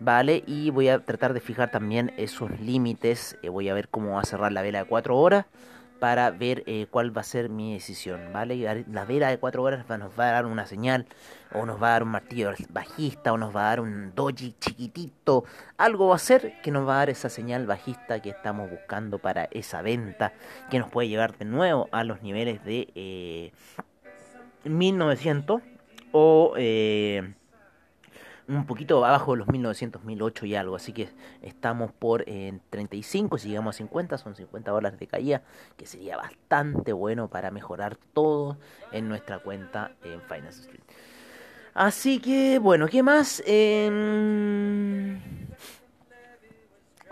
¿vale? 0.00 0.44
Y 0.46 0.70
voy 0.70 0.88
a 0.90 1.00
tratar 1.00 1.34
de 1.34 1.40
fijar 1.40 1.72
también 1.72 2.12
esos 2.18 2.60
límites. 2.60 3.36
Eh, 3.42 3.48
voy 3.48 3.68
a 3.68 3.74
ver 3.74 3.88
cómo 3.88 4.12
va 4.12 4.20
a 4.20 4.24
cerrar 4.24 4.52
la 4.52 4.62
vela 4.62 4.78
de 4.78 4.84
4 4.84 5.16
horas 5.16 5.46
para 5.98 6.30
ver 6.30 6.62
eh, 6.66 6.86
cuál 6.90 7.16
va 7.16 7.22
a 7.22 7.24
ser 7.24 7.48
mi 7.48 7.74
decisión, 7.74 8.32
¿vale? 8.32 8.84
La 8.90 9.04
vela 9.04 9.28
de 9.28 9.38
4 9.38 9.62
horas 9.62 9.88
nos 9.88 10.18
va 10.18 10.28
a 10.28 10.32
dar 10.32 10.46
una 10.46 10.66
señal, 10.66 11.06
o 11.52 11.66
nos 11.66 11.82
va 11.82 11.88
a 11.88 11.90
dar 11.92 12.02
un 12.02 12.10
martillo 12.10 12.52
bajista, 12.70 13.32
o 13.32 13.38
nos 13.38 13.54
va 13.54 13.62
a 13.62 13.68
dar 13.70 13.80
un 13.80 14.12
doji 14.14 14.54
chiquitito, 14.60 15.44
algo 15.76 16.08
va 16.08 16.16
a 16.16 16.18
ser 16.18 16.60
que 16.62 16.70
nos 16.70 16.86
va 16.86 16.94
a 16.94 16.98
dar 16.98 17.10
esa 17.10 17.28
señal 17.28 17.66
bajista 17.66 18.20
que 18.20 18.30
estamos 18.30 18.70
buscando 18.70 19.18
para 19.18 19.44
esa 19.50 19.82
venta, 19.82 20.32
que 20.70 20.78
nos 20.78 20.90
puede 20.90 21.08
llevar 21.08 21.36
de 21.36 21.44
nuevo 21.44 21.88
a 21.92 22.04
los 22.04 22.22
niveles 22.22 22.64
de 22.64 22.88
eh, 22.94 23.52
1900 24.64 25.62
o... 26.12 26.54
Eh, 26.56 27.34
un 28.48 28.64
poquito 28.64 29.04
abajo 29.04 29.32
de 29.32 29.38
los 29.38 29.48
1900, 29.48 30.04
1008 30.04 30.46
y 30.46 30.54
algo. 30.54 30.76
Así 30.76 30.92
que 30.92 31.10
estamos 31.42 31.92
por 31.92 32.28
en 32.28 32.60
35. 32.70 33.38
Si 33.38 33.48
llegamos 33.48 33.76
a 33.76 33.78
50, 33.78 34.18
son 34.18 34.34
50 34.34 34.70
dólares 34.70 34.98
de 34.98 35.06
caída. 35.06 35.42
Que 35.76 35.86
sería 35.86 36.16
bastante 36.16 36.92
bueno 36.92 37.28
para 37.28 37.50
mejorar 37.50 37.96
todo 38.12 38.56
en 38.90 39.08
nuestra 39.08 39.38
cuenta 39.40 39.92
en 40.02 40.20
Finance 40.22 40.62
Street. 40.62 40.82
Así 41.74 42.18
que, 42.18 42.58
bueno, 42.58 42.88
¿qué 42.88 43.02
más? 43.02 43.42
Eh... 43.46 45.20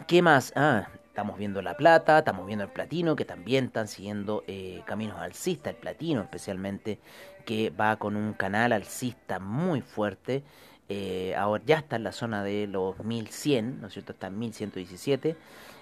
¿Qué 0.07 0.23
más? 0.23 0.53
Ah, 0.55 0.89
estamos 1.09 1.37
viendo 1.37 1.63
la 1.63 1.77
plata, 1.77 2.19
estamos 2.19 2.47
viendo 2.47 2.65
el 2.65 2.71
platino, 2.71 3.17
que 3.17 3.25
también 3.25 3.65
están 3.65 3.89
siguiendo 3.89 4.45
eh, 4.47 4.83
caminos 4.87 5.19
alcistas, 5.19 5.75
el 5.75 5.81
platino 5.81 6.23
especialmente, 6.23 7.01
que 7.45 7.71
va 7.71 7.97
con 7.97 8.15
un 8.17 8.35
canal 8.35 8.73
alcista 8.73 9.41
muy 9.41 9.81
fuerte. 9.81 10.45
Eh, 10.89 11.35
ahora 11.37 11.63
ya 11.67 11.79
está 11.79 11.97
en 11.97 12.05
la 12.05 12.13
zona 12.13 12.45
de 12.45 12.67
los 12.67 12.99
1100, 13.01 13.81
¿no 13.81 13.89
es 13.89 13.93
cierto? 13.93 14.13
Está 14.13 14.29
en 14.29 14.39
1117. 14.39 15.37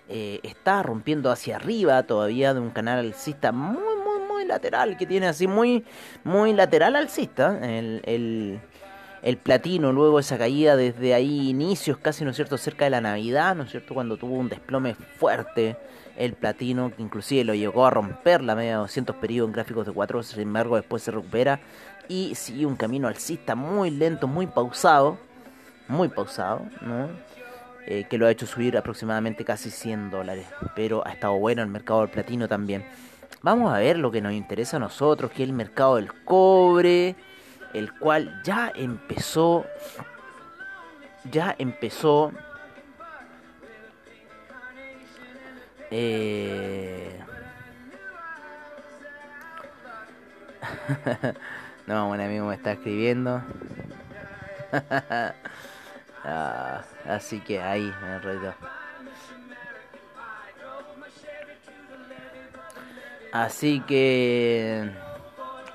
Eh, 0.09 0.41
está 0.43 0.83
rompiendo 0.83 1.31
hacia 1.31 1.57
arriba 1.57 2.03
todavía 2.03 2.55
de 2.55 2.61
un 2.61 2.71
canal 2.71 2.99
alcista 2.99 3.53
muy, 3.53 3.77
muy, 3.77 4.27
muy 4.29 4.45
lateral, 4.47 4.97
que 4.97 5.07
tiene 5.07 5.27
así 5.27 5.47
muy, 5.47 5.85
muy 6.25 6.53
lateral 6.53 6.97
alcista. 6.97 7.59
El, 7.63 8.61
el, 9.23 9.37
platino, 9.39 9.93
luego 9.93 10.19
esa 10.19 10.37
caída 10.37 10.77
desde 10.77 11.15
ahí, 11.15 11.49
inicios 11.51 11.97
casi, 11.99 12.25
¿no 12.25 12.31
es 12.31 12.37
cierto?, 12.37 12.59
cerca 12.59 12.85
de 12.85 12.91
la 12.91 13.01
Navidad, 13.01 13.55
¿no 13.55 13.63
es 13.65 13.71
cierto?, 13.71 13.95
cuando 13.95 14.19
tuvo 14.19 14.37
un 14.37 14.51
desplome 14.51 14.95
fuerte 14.95 15.77
el 16.17 16.35
platino, 16.35 16.95
que 16.95 17.03
inclusive 17.03 17.45
lo 17.45 17.55
llegó 17.55 17.87
a 17.87 17.91
romper 17.91 18.43
la 18.43 18.55
media 18.55 18.73
de 18.73 18.77
200 18.79 19.17
periodos 19.17 19.49
en 19.49 19.53
gráficos 19.55 19.87
de 19.87 19.93
4, 19.93 20.23
sin 20.23 20.41
embargo 20.43 20.77
después 20.77 21.03
se 21.03 21.11
recupera 21.11 21.61
y 22.09 22.35
sigue 22.35 22.67
un 22.67 22.77
camino 22.77 23.09
alcista 23.09 23.55
muy 23.55 23.91
lento, 23.91 24.27
muy 24.27 24.47
pausado, 24.47 25.19
muy 25.89 26.09
pausado, 26.09 26.67
¿no? 26.81 27.09
Eh, 27.87 28.07
que 28.09 28.17
lo 28.17 28.27
ha 28.27 28.31
hecho 28.31 28.47
subir 28.47 28.79
aproximadamente 28.79 29.45
casi 29.45 29.71
100 29.71 30.11
dólares, 30.11 30.47
pero 30.75 31.07
ha 31.07 31.13
estado 31.13 31.35
bueno 31.35 31.63
el 31.63 31.69
mercado 31.69 32.01
del 32.01 32.11
platino 32.11 32.49
también. 32.49 32.85
Vamos 33.43 33.75
a 33.75 33.79
ver 33.79 33.99
lo 33.99 34.11
que 34.11 34.23
nos 34.23 34.33
interesa 34.33 34.79
a 34.79 34.81
nosotros, 34.81 35.31
que 35.31 35.43
es 35.43 35.49
el 35.49 35.55
mercado 35.55 35.97
del 35.97 36.13
cobre, 36.25 37.15
el 37.75 37.93
cual 37.99 38.41
ya 38.43 38.73
empezó, 38.75 39.67
ya 41.31 41.55
empezó 41.59 42.33
eh, 45.91 47.21
no, 51.87 52.09
un 52.09 52.21
amigo 52.21 52.47
me 52.47 52.55
está 52.55 52.73
escribiendo. 52.73 53.43
Ah, 56.27 56.83
así 57.07 57.39
que 57.41 57.61
ahí 57.61 57.93
me 58.01 58.15
enredó. 58.15 58.55
Así 63.31 63.81
que... 63.81 64.91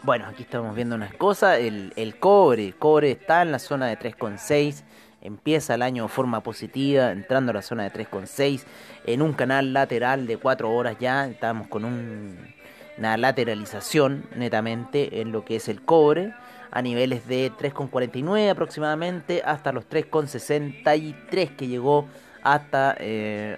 Bueno, 0.02 0.26
aquí 0.26 0.42
estamos 0.42 0.74
viendo 0.74 0.96
unas 0.96 1.14
cosas. 1.14 1.60
El, 1.60 1.94
el 1.96 2.18
cobre, 2.18 2.66
el 2.66 2.76
cobre 2.76 3.12
está 3.12 3.44
en 3.44 3.52
la 3.52 3.60
zona 3.60 3.86
de 3.86 4.00
3,6. 4.00 4.84
Empieza 5.22 5.76
el 5.76 5.84
año 5.84 6.04
de 6.04 6.10
forma 6.10 6.42
positiva, 6.42 7.12
entrando 7.12 7.52
a 7.52 7.54
la 7.56 7.62
zona 7.62 7.84
de 7.84 7.92
3,6. 7.92 8.64
En 9.06 9.22
un 9.22 9.34
canal 9.34 9.72
lateral 9.72 10.26
de 10.26 10.38
4 10.38 10.74
horas 10.74 10.98
ya. 11.00 11.28
Estamos 11.28 11.68
con 11.68 11.86
un 11.86 12.56
una 13.00 13.18
lateralización 13.18 14.26
netamente 14.36 15.22
en 15.22 15.32
lo 15.32 15.46
que 15.46 15.56
es 15.56 15.70
el 15.70 15.82
cobre 15.82 16.34
a 16.70 16.82
niveles 16.82 17.28
de 17.28 17.52
3,49 17.52 18.52
aproximadamente 18.52 19.42
hasta 19.44 19.72
los 19.72 19.90
3,63 19.90 21.56
que 21.56 21.68
llegó 21.68 22.08
hasta 22.44 22.96
eh, 23.00 23.58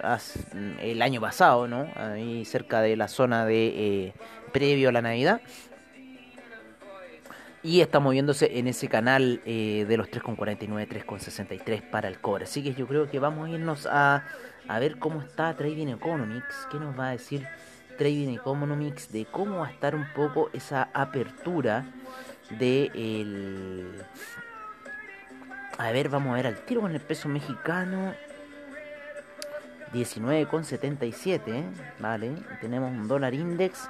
el 0.80 1.02
año 1.02 1.20
pasado, 1.20 1.68
¿no? 1.68 1.88
Ahí 1.96 2.44
cerca 2.44 2.80
de 2.80 2.96
la 2.96 3.08
zona 3.08 3.44
de 3.44 3.66
eh, 3.66 4.14
previo 4.52 4.88
a 4.88 4.92
la 4.92 5.02
Navidad. 5.02 5.40
Y 7.64 7.80
está 7.80 8.00
moviéndose 8.00 8.58
en 8.58 8.66
ese 8.66 8.88
canal 8.88 9.40
eh, 9.44 9.84
de 9.88 9.96
los 9.96 10.10
3,49, 10.10 10.88
3,63 10.88 11.90
para 11.90 12.08
el 12.08 12.20
cobre. 12.20 12.44
Así 12.44 12.62
que 12.62 12.74
yo 12.74 12.88
creo 12.88 13.08
que 13.08 13.20
vamos 13.20 13.48
a 13.48 13.52
irnos 13.52 13.86
a, 13.86 14.24
a 14.66 14.78
ver 14.80 14.98
cómo 14.98 15.20
está 15.20 15.54
Trading 15.54 15.88
Economics. 15.88 16.66
¿Qué 16.72 16.78
nos 16.78 16.98
va 16.98 17.10
a 17.10 17.12
decir 17.12 17.46
Trading 18.02 18.34
Economics 18.34 19.12
de 19.12 19.26
cómo 19.26 19.58
va 19.58 19.68
a 19.68 19.70
estar 19.70 19.94
un 19.94 20.08
poco 20.12 20.50
esa 20.52 20.88
apertura 20.92 21.84
de 22.50 22.90
el... 22.96 23.92
A 25.78 25.92
ver, 25.92 26.08
vamos 26.08 26.32
a 26.32 26.34
ver 26.34 26.48
al 26.48 26.64
tiro 26.64 26.80
con 26.80 26.90
el 26.90 27.00
peso 27.00 27.28
mexicano. 27.28 28.12
19,77, 29.94 31.40
¿eh? 31.46 31.64
¿vale? 32.00 32.32
Tenemos 32.60 32.90
un 32.90 33.06
dólar 33.06 33.34
index 33.34 33.88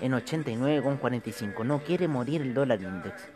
en 0.00 0.10
89,45. 0.10 1.64
No 1.64 1.84
quiere 1.84 2.08
morir 2.08 2.42
el 2.42 2.54
dólar 2.54 2.82
index. 2.82 3.28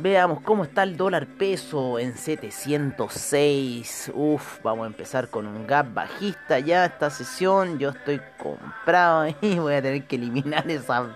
Veamos 0.00 0.42
cómo 0.42 0.62
está 0.62 0.84
el 0.84 0.96
dólar 0.96 1.26
peso 1.26 1.98
en 1.98 2.16
706. 2.16 4.12
Uf, 4.14 4.62
vamos 4.62 4.84
a 4.84 4.86
empezar 4.86 5.28
con 5.28 5.44
un 5.44 5.66
gap 5.66 5.92
bajista 5.92 6.60
ya 6.60 6.84
esta 6.84 7.10
sesión. 7.10 7.80
Yo 7.80 7.88
estoy 7.88 8.20
comprado 8.40 9.26
y 9.42 9.58
voy 9.58 9.74
a 9.74 9.82
tener 9.82 10.04
que 10.04 10.14
eliminar 10.14 10.70
esas, 10.70 11.08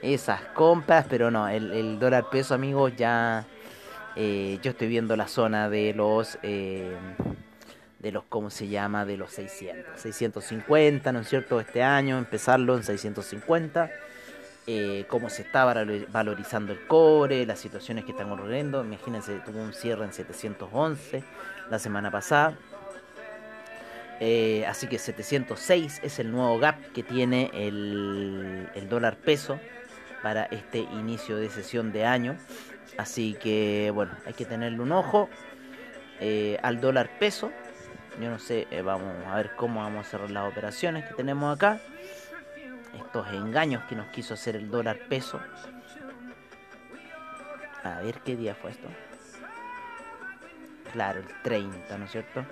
esas 0.00 0.40
compras. 0.54 1.04
Pero 1.06 1.30
no, 1.30 1.46
el, 1.48 1.98
dólar 1.98 2.30
peso, 2.30 2.54
amigos, 2.54 2.94
ya 2.96 3.44
eh, 4.16 4.58
yo 4.62 4.70
estoy 4.70 4.88
viendo 4.88 5.16
la 5.16 5.28
zona 5.28 5.68
de 5.68 5.92
los... 5.92 6.38
Eh, 6.42 6.96
de 7.98 8.10
los, 8.12 8.24
¿cómo 8.24 8.48
se 8.48 8.68
llama? 8.68 9.04
De 9.04 9.18
los 9.18 9.32
600. 9.32 10.00
650, 10.00 11.12
¿no 11.12 11.20
es 11.20 11.28
cierto? 11.28 11.60
Este 11.60 11.82
año, 11.82 12.16
empezarlo 12.16 12.74
en 12.74 12.84
650 12.84 13.90
eh, 14.66 15.04
cómo 15.08 15.28
se 15.28 15.42
está 15.42 15.64
valorizando 15.64 16.72
el 16.72 16.86
cobre, 16.86 17.44
las 17.44 17.58
situaciones 17.58 18.04
que 18.04 18.12
están 18.12 18.30
ocurriendo. 18.32 18.82
Imagínense, 18.82 19.38
tuvo 19.40 19.60
un 19.60 19.74
cierre 19.74 20.04
en 20.04 20.12
711 20.12 21.22
la 21.70 21.78
semana 21.78 22.10
pasada. 22.10 22.56
Eh, 24.20 24.64
así 24.66 24.86
que 24.86 24.98
706 24.98 26.00
es 26.02 26.18
el 26.18 26.30
nuevo 26.30 26.58
gap 26.58 26.80
que 26.92 27.02
tiene 27.02 27.50
el, 27.52 28.68
dólar 28.88 29.16
peso 29.16 29.58
para 30.22 30.44
este 30.44 30.78
inicio 30.78 31.36
de 31.36 31.50
sesión 31.50 31.92
de 31.92 32.06
año. 32.06 32.36
Así 32.96 33.34
que 33.34 33.90
bueno, 33.92 34.12
hay 34.24 34.32
que 34.34 34.44
tenerle 34.44 34.80
un 34.80 34.92
ojo 34.92 35.28
eh, 36.20 36.58
al 36.62 36.80
dólar 36.80 37.10
peso. 37.18 37.50
Yo 38.20 38.30
no 38.30 38.38
sé, 38.38 38.68
eh, 38.70 38.82
vamos 38.82 39.12
a 39.26 39.36
ver 39.36 39.50
cómo 39.56 39.80
vamos 39.80 40.06
a 40.06 40.10
cerrar 40.10 40.30
las 40.30 40.50
operaciones 40.50 41.04
que 41.06 41.14
tenemos 41.14 41.54
acá 41.54 41.80
estos 42.96 43.26
engaños 43.32 43.82
que 43.84 43.96
nos 43.96 44.06
quiso 44.08 44.34
hacer 44.34 44.56
el 44.56 44.70
dólar 44.70 44.98
peso. 45.08 45.40
A 47.82 48.00
ver 48.00 48.20
qué 48.20 48.36
día 48.36 48.54
fue 48.54 48.70
esto. 48.70 48.88
Claro, 50.92 51.20
el 51.20 51.26
30, 51.42 51.98
¿no 51.98 52.04
es 52.04 52.12
cierto? 52.12 52.44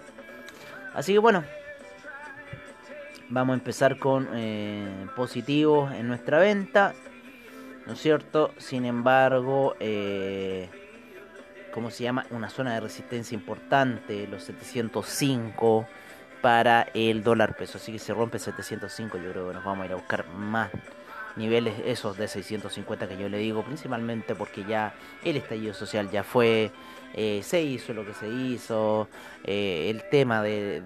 Así 0.94 1.12
que 1.12 1.18
bueno, 1.18 1.44
vamos 3.28 3.55
a 3.55 3.59
empezar 3.59 3.98
con 3.98 4.28
eh, 4.35 5.07
positivos 5.16 5.92
en 5.92 6.09
nuestra 6.09 6.38
venta, 6.38 6.92
¿no 7.87 7.94
es 7.94 8.00
cierto? 8.00 8.52
Sin 8.59 8.85
embargo, 8.85 9.74
eh, 9.81 10.68
¿cómo 11.72 11.90
se 11.90 12.05
llama? 12.05 12.26
Una 12.31 12.50
zona 12.50 12.74
de 12.74 12.81
resistencia 12.81 13.35
importante, 13.35 14.26
los 14.26 14.44
705 14.44 15.87
para 16.42 16.88
el 16.92 17.22
dólar 17.22 17.57
peso. 17.57 17.78
Así 17.78 17.92
que 17.92 17.98
se 17.98 18.12
rompe 18.12 18.38
705, 18.38 19.16
yo 19.18 19.31
creo 19.31 19.48
que 19.48 19.55
nos 19.55 19.64
vamos 19.64 19.85
a 19.85 19.87
ir 19.87 19.92
a 19.92 19.96
buscar 19.96 20.26
más 20.28 20.70
niveles 21.37 21.74
esos 21.87 22.16
de 22.18 22.28
650 22.28 23.09
que 23.09 23.16
yo 23.16 23.28
le 23.28 23.38
digo, 23.38 23.62
principalmente 23.62 24.35
porque 24.35 24.64
ya 24.64 24.92
el 25.24 25.37
estallido 25.37 25.72
social 25.74 26.11
ya 26.11 26.24
fue, 26.24 26.70
eh, 27.14 27.40
se 27.42 27.62
hizo 27.62 27.94
lo 27.94 28.05
que 28.05 28.14
se 28.14 28.28
hizo, 28.28 29.09
eh, 29.44 29.88
el 29.90 30.09
tema 30.11 30.42
de, 30.42 30.83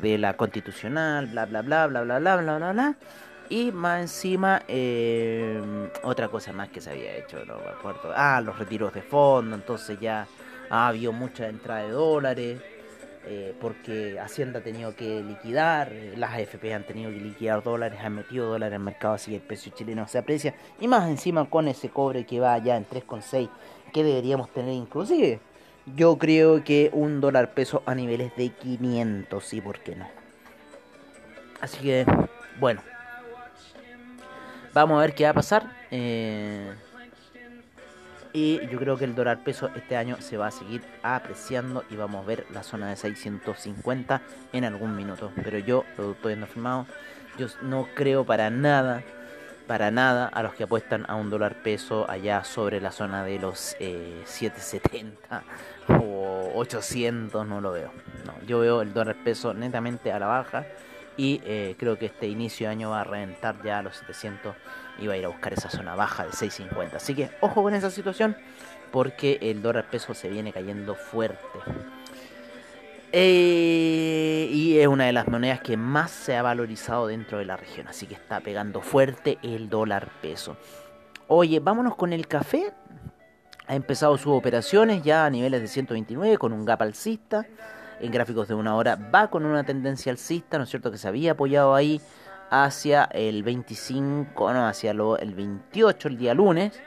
de, 0.00 0.18
la 0.18 0.36
constitucional, 0.36 1.28
bla 1.28 1.46
bla 1.46 1.62
bla 1.62 1.86
bla 1.86 2.02
bla 2.02 2.18
bla 2.18 2.36
bla 2.36 2.56
bla 2.58 2.72
bla. 2.72 2.96
Y 3.48 3.72
más 3.72 4.02
encima, 4.02 4.62
eh, 4.68 5.60
otra 6.02 6.28
cosa 6.28 6.52
más 6.52 6.68
que 6.68 6.80
se 6.80 6.90
había 6.90 7.16
hecho, 7.16 7.44
no 7.46 7.56
me 7.56 7.68
acuerdo. 7.68 8.12
Ah, 8.14 8.40
los 8.40 8.56
retiros 8.58 8.92
de 8.94 9.02
fondo, 9.02 9.56
entonces 9.56 9.98
ya 9.98 10.26
ha 10.70 10.88
habido 10.88 11.12
mucha 11.12 11.48
entrada 11.48 11.82
de 11.82 11.90
dólares. 11.90 12.60
Eh, 13.26 13.54
porque 13.60 14.18
Hacienda 14.18 14.60
ha 14.60 14.62
tenido 14.62 14.96
que 14.96 15.22
liquidar, 15.22 15.92
eh, 15.92 16.14
las 16.16 16.32
AFP 16.32 16.72
han 16.72 16.84
tenido 16.84 17.10
que 17.10 17.18
liquidar 17.18 17.62
dólares, 17.62 18.00
han 18.02 18.14
metido 18.14 18.48
dólares 18.48 18.76
el 18.76 18.82
mercado, 18.82 19.14
así 19.14 19.30
que 19.30 19.36
el 19.36 19.42
precio 19.42 19.72
chileno 19.74 20.08
se 20.08 20.18
aprecia. 20.18 20.54
Y 20.80 20.88
más 20.88 21.08
encima 21.08 21.48
con 21.48 21.68
ese 21.68 21.90
cobre 21.90 22.24
que 22.24 22.40
va 22.40 22.56
ya 22.58 22.76
en 22.76 22.86
3,6, 22.86 23.50
que 23.92 24.04
deberíamos 24.04 24.50
tener 24.50 24.72
inclusive. 24.72 25.38
Yo 25.96 26.16
creo 26.16 26.64
que 26.64 26.90
un 26.92 27.20
dólar 27.20 27.52
peso 27.52 27.82
a 27.84 27.94
niveles 27.94 28.34
de 28.36 28.48
500, 28.50 29.44
sí, 29.44 29.60
¿por 29.60 29.80
qué 29.80 29.96
no? 29.96 30.08
Así 31.60 31.78
que, 31.82 32.06
bueno. 32.58 32.80
Vamos 34.72 34.98
a 34.98 35.00
ver 35.00 35.14
qué 35.14 35.24
va 35.24 35.30
a 35.30 35.34
pasar. 35.34 35.76
Eh, 35.90 36.72
y 38.32 38.66
yo 38.68 38.78
creo 38.78 38.96
que 38.96 39.04
el 39.04 39.14
dólar 39.14 39.42
peso 39.42 39.70
este 39.74 39.96
año 39.96 40.16
se 40.20 40.36
va 40.36 40.48
a 40.48 40.50
seguir 40.50 40.82
apreciando 41.02 41.84
y 41.90 41.96
vamos 41.96 42.22
a 42.22 42.26
ver 42.26 42.46
la 42.52 42.62
zona 42.62 42.88
de 42.88 42.96
650 42.96 44.22
en 44.52 44.64
algún 44.64 44.94
minuto. 44.94 45.32
Pero 45.42 45.58
yo, 45.58 45.84
lo 45.98 46.12
estoy 46.12 46.36
firmado, 46.46 46.86
yo 47.38 47.48
no 47.62 47.88
creo 47.94 48.24
para 48.24 48.50
nada, 48.50 49.02
para 49.66 49.90
nada 49.90 50.28
a 50.28 50.42
los 50.42 50.54
que 50.54 50.64
apuestan 50.64 51.04
a 51.08 51.16
un 51.16 51.30
dólar 51.30 51.62
peso 51.62 52.08
allá 52.08 52.44
sobre 52.44 52.80
la 52.80 52.92
zona 52.92 53.24
de 53.24 53.38
los 53.38 53.76
770 53.78 55.38
eh, 55.88 55.92
o 56.00 56.52
800, 56.54 57.46
no 57.46 57.60
lo 57.60 57.72
veo. 57.72 57.92
No, 58.26 58.34
yo 58.46 58.60
veo 58.60 58.82
el 58.82 58.92
dólar 58.92 59.16
peso 59.24 59.54
netamente 59.54 60.12
a 60.12 60.18
la 60.18 60.26
baja 60.26 60.66
y 61.16 61.40
eh, 61.44 61.74
creo 61.78 61.98
que 61.98 62.06
este 62.06 62.28
inicio 62.28 62.66
de 62.66 62.72
año 62.72 62.90
va 62.90 63.00
a 63.00 63.04
reventar 63.04 63.62
ya 63.62 63.78
a 63.78 63.82
los 63.82 63.96
700 63.96 64.54
va 65.06 65.14
a 65.14 65.16
ir 65.16 65.24
a 65.24 65.28
buscar 65.28 65.52
esa 65.52 65.70
zona 65.70 65.94
baja 65.94 66.24
de 66.26 66.32
650. 66.32 66.96
Así 66.96 67.14
que 67.14 67.30
ojo 67.40 67.62
con 67.62 67.74
esa 67.74 67.90
situación. 67.90 68.36
porque 68.90 69.38
el 69.40 69.62
dólar 69.62 69.88
peso 69.88 70.14
se 70.14 70.28
viene 70.28 70.52
cayendo 70.52 70.96
fuerte. 70.96 71.46
Eh, 73.12 74.48
y 74.50 74.78
es 74.78 74.86
una 74.86 75.06
de 75.06 75.12
las 75.12 75.26
monedas 75.26 75.60
que 75.60 75.76
más 75.76 76.10
se 76.10 76.36
ha 76.36 76.42
valorizado 76.42 77.08
dentro 77.08 77.38
de 77.38 77.44
la 77.44 77.56
región, 77.56 77.88
así 77.88 78.06
que 78.06 78.14
está 78.14 78.40
pegando 78.40 78.80
fuerte 78.80 79.38
el 79.42 79.68
dólar 79.68 80.08
peso. 80.22 80.56
Oye, 81.26 81.60
vámonos 81.60 81.96
con 81.96 82.12
el 82.12 82.26
café. 82.28 82.72
Ha 83.66 83.74
empezado 83.74 84.16
sus 84.16 84.32
operaciones 84.32 85.02
ya 85.02 85.26
a 85.26 85.30
niveles 85.30 85.60
de 85.60 85.68
129 85.68 86.38
con 86.38 86.52
un 86.52 86.64
gap 86.64 86.82
alcista. 86.82 87.46
En 88.00 88.10
gráficos 88.10 88.48
de 88.48 88.54
una 88.54 88.74
hora 88.74 88.96
va 88.96 89.28
con 89.28 89.44
una 89.44 89.62
tendencia 89.62 90.10
alcista, 90.10 90.58
¿no 90.58 90.64
es 90.64 90.70
cierto? 90.70 90.90
Que 90.90 90.98
se 90.98 91.06
había 91.06 91.32
apoyado 91.32 91.74
ahí 91.74 92.00
hacia 92.50 93.04
el 93.04 93.42
25, 93.42 94.52
no, 94.52 94.66
hacia 94.66 94.90
el 94.90 95.34
28 95.34 96.08
el 96.08 96.18
día 96.18 96.34
lunes 96.34 96.80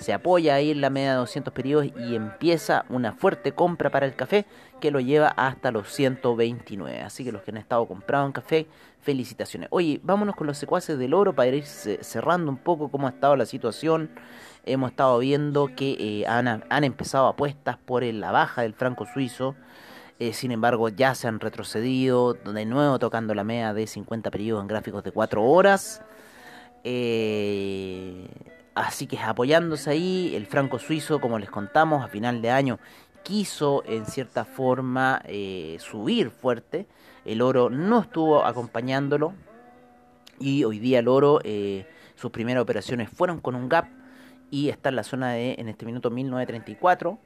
se 0.00 0.14
apoya 0.14 0.54
ahí 0.54 0.70
en 0.70 0.80
la 0.80 0.88
media 0.88 1.10
de 1.10 1.16
200 1.18 1.52
periodos 1.52 1.86
y 1.94 2.16
empieza 2.16 2.86
una 2.88 3.12
fuerte 3.12 3.52
compra 3.52 3.90
para 3.90 4.06
el 4.06 4.14
café 4.14 4.46
que 4.80 4.90
lo 4.90 4.98
lleva 4.98 5.28
hasta 5.28 5.70
los 5.70 5.92
129. 5.92 7.02
Así 7.02 7.22
que 7.22 7.32
los 7.32 7.42
que 7.42 7.50
han 7.50 7.58
estado 7.58 7.86
comprando 7.86 8.28
en 8.28 8.32
café, 8.32 8.66
felicitaciones. 9.02 9.68
Oye, 9.70 10.00
vámonos 10.02 10.36
con 10.36 10.46
los 10.46 10.56
secuaces 10.56 10.98
del 10.98 11.12
oro 11.12 11.34
para 11.34 11.48
ir 11.48 11.66
cerrando 11.66 12.50
un 12.50 12.56
poco 12.56 12.90
cómo 12.90 13.08
ha 13.08 13.10
estado 13.10 13.36
la 13.36 13.44
situación. 13.44 14.10
Hemos 14.64 14.92
estado 14.92 15.18
viendo 15.18 15.68
que 15.76 15.96
eh, 15.98 16.26
han, 16.26 16.48
han, 16.48 16.84
empezado 16.84 17.26
apuestas 17.28 17.76
por 17.76 18.02
la 18.02 18.32
baja 18.32 18.62
del 18.62 18.72
franco 18.72 19.04
suizo. 19.04 19.54
Eh, 20.20 20.34
sin 20.34 20.52
embargo, 20.52 20.90
ya 20.90 21.14
se 21.14 21.28
han 21.28 21.40
retrocedido, 21.40 22.34
de 22.34 22.66
nuevo 22.66 22.98
tocando 22.98 23.34
la 23.34 23.42
media 23.42 23.72
de 23.72 23.86
50 23.86 24.30
periodos 24.30 24.60
en 24.60 24.68
gráficos 24.68 25.02
de 25.02 25.12
4 25.12 25.42
horas. 25.42 26.02
Eh, 26.84 28.28
Así 28.74 29.06
que 29.06 29.18
apoyándose 29.18 29.90
ahí, 29.90 30.34
el 30.36 30.46
franco 30.46 30.78
suizo, 30.78 31.20
como 31.20 31.38
les 31.38 31.50
contamos, 31.50 32.04
a 32.04 32.08
final 32.08 32.40
de 32.40 32.50
año 32.50 32.78
quiso 33.22 33.82
en 33.86 34.06
cierta 34.06 34.44
forma 34.44 35.22
eh, 35.24 35.76
subir 35.80 36.30
fuerte. 36.30 36.86
El 37.24 37.42
oro 37.42 37.70
no 37.70 38.00
estuvo 38.00 38.44
acompañándolo. 38.44 39.32
Y 40.38 40.64
hoy 40.64 40.78
día 40.78 41.00
el 41.00 41.08
oro, 41.08 41.40
sus 42.14 42.30
primeras 42.30 42.62
operaciones 42.62 43.08
fueron 43.10 43.40
con 43.40 43.54
un 43.54 43.68
gap. 43.68 43.86
Y 44.50 44.68
está 44.68 44.90
en 44.90 44.96
la 44.96 45.02
zona 45.02 45.32
de, 45.32 45.56
en 45.58 45.68
este 45.68 45.84
minuto, 45.86 46.10
1934. 46.10 47.18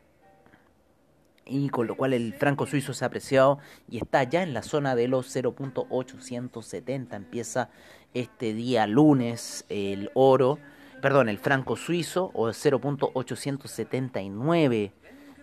Y 1.46 1.68
con 1.68 1.86
lo 1.86 1.96
cual 1.96 2.12
el 2.12 2.34
franco 2.34 2.66
suizo 2.66 2.94
se 2.94 3.04
ha 3.04 3.08
apreciado 3.08 3.58
y 3.88 3.98
está 3.98 4.22
ya 4.24 4.42
en 4.42 4.54
la 4.54 4.62
zona 4.62 4.94
de 4.94 5.08
los 5.08 5.34
0.870. 5.34 7.14
Empieza 7.14 7.70
este 8.14 8.54
día 8.54 8.86
lunes 8.86 9.64
el 9.68 10.10
oro 10.14 10.58
perdón, 11.04 11.28
el 11.28 11.36
franco 11.36 11.76
suizo 11.76 12.30
o 12.32 12.48
0.879 12.48 14.92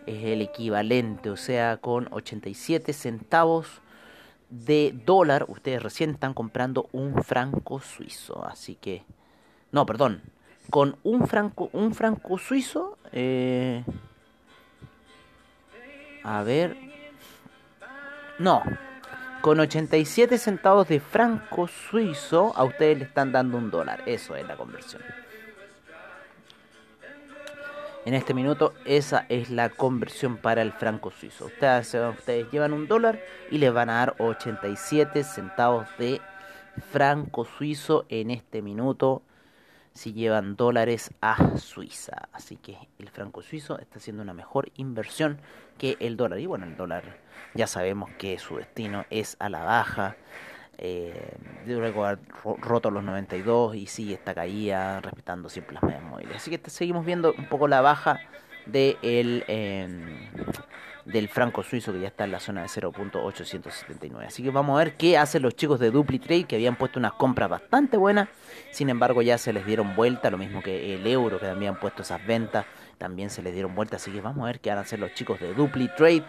es 0.08 0.24
el 0.24 0.42
equivalente, 0.42 1.30
o 1.30 1.38
sea, 1.38 1.78
con 1.78 2.08
87 2.10 2.94
centavos 2.94 3.84
de 4.50 5.00
dólar, 5.06 5.46
ustedes 5.50 5.84
recién 5.84 6.10
están 6.10 6.34
comprando 6.34 6.90
un 6.94 7.24
franco 7.24 7.80
suizo, 7.80 8.44
así 8.44 8.74
que 8.74 9.04
no, 9.72 9.86
perdón, 9.86 10.24
con 10.72 10.98
un 11.04 11.28
franco 11.28 11.70
un 11.74 11.94
franco 11.94 12.40
suizo 12.40 12.98
eh, 13.12 13.84
a 16.24 16.44
ver 16.44 16.78
no, 18.40 18.64
con 19.42 19.60
87 19.60 20.38
centavos 20.38 20.88
de 20.88 21.00
franco 21.00 21.68
suizo 21.68 22.54
a 22.56 22.64
ustedes 22.64 22.98
le 22.98 23.04
están 23.06 23.32
dando 23.32 23.58
un 23.58 23.70
dólar, 23.70 24.02
eso 24.08 24.36
es 24.36 24.48
la 24.48 24.56
conversión. 24.56 25.04
En 28.04 28.16
este 28.16 28.34
minuto 28.34 28.74
esa 28.84 29.28
es 29.30 29.52
la 29.52 29.70
conversión 29.70 30.38
para 30.38 30.64
el 30.64 30.72
franco 30.72 31.12
suizo. 31.12 31.46
Ustedes, 31.46 32.52
llevan 32.52 32.74
un 32.74 32.88
dólar 32.88 33.20
y 33.52 33.60
les 33.60 33.72
van 33.72 33.92
a 33.92 33.98
dar 33.98 34.16
87 34.18 35.24
centavos 35.24 35.86
de 36.00 36.20
franco 36.92 37.46
suizo 37.46 38.06
en 38.10 38.32
este 38.32 38.64
minuto 38.64 39.22
si 39.94 40.14
llevan 40.14 40.56
dólares 40.56 41.12
a 41.22 41.58
Suiza. 41.58 42.30
Así 42.32 42.58
que 42.58 42.78
el 43.00 43.10
franco 43.10 43.42
suizo 43.42 43.80
está 43.80 44.00
haciendo 44.00 44.24
una 44.24 44.34
mejor 44.34 44.72
inversión 44.76 45.40
que 45.78 45.98
el 46.00 46.18
dólar. 46.18 46.40
Y 46.40 46.46
bueno, 46.46 46.66
el 46.66 46.76
dólar 46.78 47.18
ya 47.54 47.68
sabemos 47.68 48.10
que 48.18 48.40
su 48.40 48.58
destino 48.58 49.06
es 49.10 49.36
a 49.40 49.50
la 49.50 49.64
baja 49.64 50.16
eh, 50.84 51.38
luego 51.68 52.08
roto 52.60 52.90
los 52.90 53.04
92 53.04 53.76
y 53.76 53.86
sigue 53.86 54.16
esta 54.16 54.34
caída 54.34 55.00
respetando 55.00 55.48
siempre 55.48 55.76
las 55.76 55.84
medias 55.84 56.02
móviles. 56.02 56.36
Así 56.38 56.50
que 56.50 56.70
seguimos 56.72 57.06
viendo 57.06 57.34
un 57.38 57.46
poco 57.46 57.68
la 57.68 57.82
baja 57.82 58.20
de 58.66 58.98
el, 59.04 59.44
em, 59.48 60.30
del 61.06 61.28
franco 61.30 61.64
suizo 61.64 61.92
que 61.94 62.00
ya 62.00 62.08
está 62.08 62.24
en 62.24 62.32
la 62.32 62.40
zona 62.40 62.62
de 62.62 62.68
0.879. 62.68 64.26
Así 64.26 64.44
que 64.44 64.50
vamos 64.50 64.76
a 64.76 64.84
ver 64.84 64.96
qué 64.96 65.18
hacen 65.18 65.42
los 65.42 65.56
chicos 65.56 65.80
de 65.80 65.92
DupliTrade 65.92 66.46
que 66.46 66.56
habían 66.56 66.76
puesto 66.76 67.00
unas 67.00 67.14
compras 67.14 67.50
bastante 67.50 67.98
buenas. 67.98 68.30
Sin 68.72 68.90
embargo 68.90 69.22
ya 69.22 69.38
se 69.38 69.54
les 69.54 69.66
dieron 69.66 69.96
vuelta, 69.96 70.30
lo 70.30 70.38
mismo 70.38 70.62
que 70.62 70.96
el 70.96 71.06
euro 71.08 71.40
que 71.40 71.46
también 71.46 71.74
han 71.74 71.80
puesto 71.80 72.04
esas 72.04 72.26
ventas, 72.26 72.66
también 72.98 73.30
se 73.30 73.42
les 73.42 73.54
dieron 73.54 73.76
vuelta. 73.76 73.98
Así 73.98 74.12
que 74.12 74.22
vamos 74.22 74.44
a 74.44 74.48
ver 74.48 74.60
qué 74.60 74.70
van 74.70 74.80
a 74.80 74.82
hacer 74.82 75.00
los 75.00 75.14
chicos 75.14 75.40
de 75.40 75.54
DupliTrade 75.54 76.24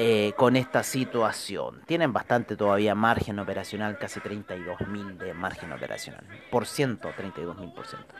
eh, 0.00 0.32
con 0.36 0.54
esta 0.54 0.84
situación. 0.84 1.82
Tienen 1.84 2.12
bastante 2.12 2.56
todavía 2.56 2.94
margen 2.94 3.38
operacional, 3.40 3.98
casi 3.98 4.20
32.000 4.20 5.16
de 5.16 5.34
margen 5.34 5.72
operacional. 5.72 6.24
Por 6.50 6.66
ciento, 6.66 7.10
32.000 7.10 7.74
por 7.74 7.86
ciento. 7.86 8.14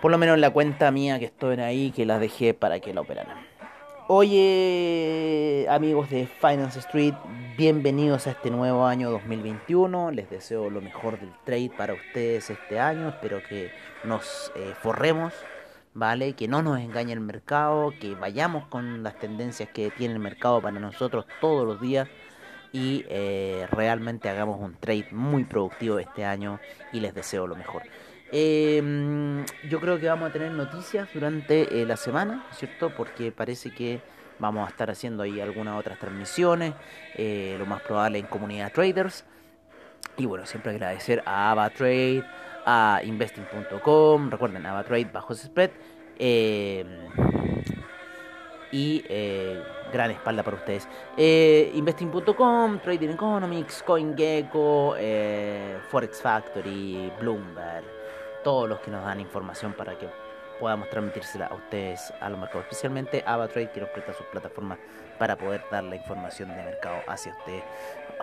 Por 0.00 0.10
lo 0.10 0.18
menos 0.18 0.34
en 0.34 0.40
la 0.40 0.50
cuenta 0.50 0.90
mía 0.90 1.18
que 1.18 1.26
estoy 1.26 1.58
ahí, 1.60 1.90
que 1.90 2.06
la 2.06 2.18
dejé 2.18 2.54
para 2.54 2.80
que 2.80 2.94
la 2.94 3.02
operaran. 3.02 3.53
Oye, 4.06 5.66
amigos 5.70 6.10
de 6.10 6.26
Finance 6.26 6.78
Street, 6.80 7.14
bienvenidos 7.56 8.26
a 8.26 8.32
este 8.32 8.50
nuevo 8.50 8.84
año 8.86 9.10
2021. 9.10 10.10
Les 10.10 10.28
deseo 10.28 10.68
lo 10.68 10.80
mejor 10.80 11.18
del 11.18 11.32
trade 11.44 11.70
para 11.76 11.94
ustedes 11.94 12.50
este 12.50 12.78
año. 12.78 13.08
Espero 13.08 13.42
que 13.48 13.70
nos 14.04 14.52
eh, 14.56 14.74
forremos 14.82 15.32
¿vale? 15.94 16.34
Que 16.34 16.48
no 16.48 16.60
nos 16.62 16.80
engañe 16.80 17.12
el 17.12 17.20
mercado, 17.20 17.94
que 17.98 18.14
vayamos 18.14 18.66
con 18.66 19.02
las 19.02 19.18
tendencias 19.18 19.70
que 19.70 19.90
tiene 19.90 20.14
el 20.14 20.20
mercado 20.20 20.60
para 20.60 20.78
nosotros 20.78 21.24
todos 21.40 21.66
los 21.66 21.80
días 21.80 22.08
y 22.72 23.04
eh, 23.08 23.68
realmente 23.70 24.28
hagamos 24.28 24.60
un 24.60 24.74
trade 24.74 25.06
muy 25.12 25.44
productivo 25.44 26.00
este 26.00 26.24
año 26.24 26.58
y 26.92 27.00
les 27.00 27.14
deseo 27.14 27.46
lo 27.46 27.54
mejor. 27.54 27.82
Em, 28.36 29.46
yo 29.70 29.80
creo 29.80 30.00
que 30.00 30.08
vamos 30.08 30.28
a 30.28 30.32
tener 30.32 30.50
noticias 30.50 31.08
durante 31.14 31.80
eh, 31.80 31.86
la 31.86 31.96
semana, 31.96 32.44
¿cierto? 32.50 32.90
Porque 32.90 33.30
parece 33.30 33.72
que 33.72 34.00
vamos 34.40 34.66
a 34.66 34.70
estar 34.70 34.90
haciendo 34.90 35.22
ahí 35.22 35.40
algunas 35.40 35.78
otras 35.78 36.00
transmisiones, 36.00 36.74
eh, 37.14 37.54
lo 37.60 37.66
más 37.66 37.80
probable 37.82 38.18
en 38.18 38.26
comunidad 38.26 38.72
traders. 38.72 39.24
Y 40.16 40.26
bueno, 40.26 40.46
siempre 40.46 40.72
agradecer 40.72 41.22
a 41.24 41.52
AvaTrade, 41.52 42.24
a 42.66 43.02
investing.com, 43.04 44.30
recuerden, 44.30 44.66
AvaTrade 44.66 45.10
bajo 45.12 45.32
spread. 45.32 45.70
Eh, 46.18 46.84
y 48.72 49.04
eh, 49.08 49.62
gran 49.92 50.10
espalda 50.10 50.42
para 50.42 50.56
ustedes. 50.56 50.88
Investing.com, 51.16 52.80
Trading 52.80 53.10
Economics, 53.10 53.80
CoinGecko, 53.84 54.96
Forex 55.88 56.20
Factory, 56.20 57.12
Bloomberg, 57.20 57.93
todos 58.44 58.68
los 58.68 58.78
que 58.80 58.90
nos 58.92 59.04
dan 59.04 59.18
información 59.18 59.72
para 59.72 59.98
que 59.98 60.08
podamos 60.60 60.88
transmitírsela 60.88 61.46
a 61.46 61.54
ustedes 61.54 62.12
a 62.20 62.30
los 62.30 62.38
mercados, 62.38 62.64
especialmente 62.64 63.24
AvaTrade 63.26 63.72
que 63.72 63.80
nos 63.80 63.90
presta 63.90 64.14
sus 64.14 64.26
plataformas 64.26 64.78
para 65.18 65.36
poder 65.36 65.64
dar 65.70 65.84
la 65.84 65.96
información 65.96 66.50
de 66.50 66.62
mercado 66.62 66.98
hacia 67.08 67.32
ustedes. 67.32 67.64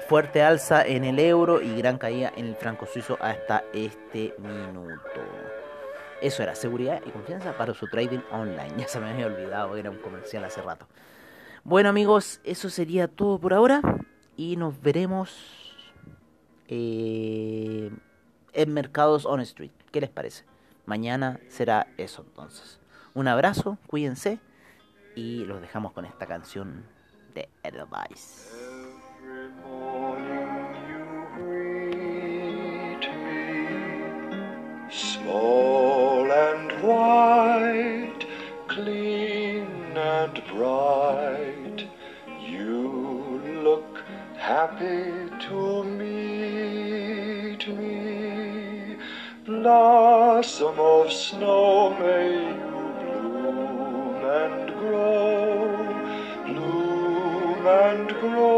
Fuerte 0.08 0.42
alza 0.42 0.86
en 0.86 1.04
el 1.04 1.20
euro 1.20 1.62
y 1.62 1.76
gran 1.76 1.98
caída 1.98 2.32
en 2.36 2.46
el 2.46 2.56
franco 2.56 2.86
suizo 2.86 3.18
hasta 3.20 3.64
este 3.74 4.34
minuto. 4.38 5.22
Eso 6.22 6.44
era 6.44 6.56
seguridad 6.56 7.02
y 7.06 7.10
confianza 7.10 7.58
para 7.58 7.74
su 7.74 7.88
trading 7.88 8.22
online. 8.32 8.74
Ya 8.78 8.88
se 8.88 9.00
me 9.00 9.10
había 9.10 9.28
olvidado, 9.28 9.76
era 9.76 9.90
un 9.90 9.98
comercial 9.98 10.46
hace 10.46 10.62
rato. 10.62 10.88
Bueno 11.64 11.90
amigos, 11.90 12.40
eso 12.44 12.70
sería 12.70 13.08
todo 13.08 13.40
por 13.40 13.54
ahora 13.54 13.82
y 14.38 14.56
nos 14.56 14.82
veremos 14.82 15.76
eh, 16.68 17.92
en 18.54 18.74
Mercados 18.74 19.26
On 19.26 19.42
Street. 19.42 19.72
¿Qué 19.92 20.00
les 20.00 20.10
parece? 20.10 20.46
Mañana 20.86 21.40
será 21.50 21.88
eso 21.98 22.24
entonces. 22.26 22.80
Un 23.14 23.28
abrazo, 23.28 23.78
cuídense 23.88 24.40
y 25.16 25.46
los 25.46 25.62
dejamos 25.62 25.92
con 25.92 26.06
esta 26.06 26.26
canción 26.26 26.86
de 27.34 27.50
Edelweiss. 27.64 28.81
realm 50.78 51.06
of 51.06 51.12
snow 51.12 51.90
may 52.00 52.48
you 52.48 52.54
bloom 53.00 54.24
and 54.26 54.70
grow, 54.80 55.78
bloom 56.46 57.68
and 57.68 58.10
grow. 58.10 58.51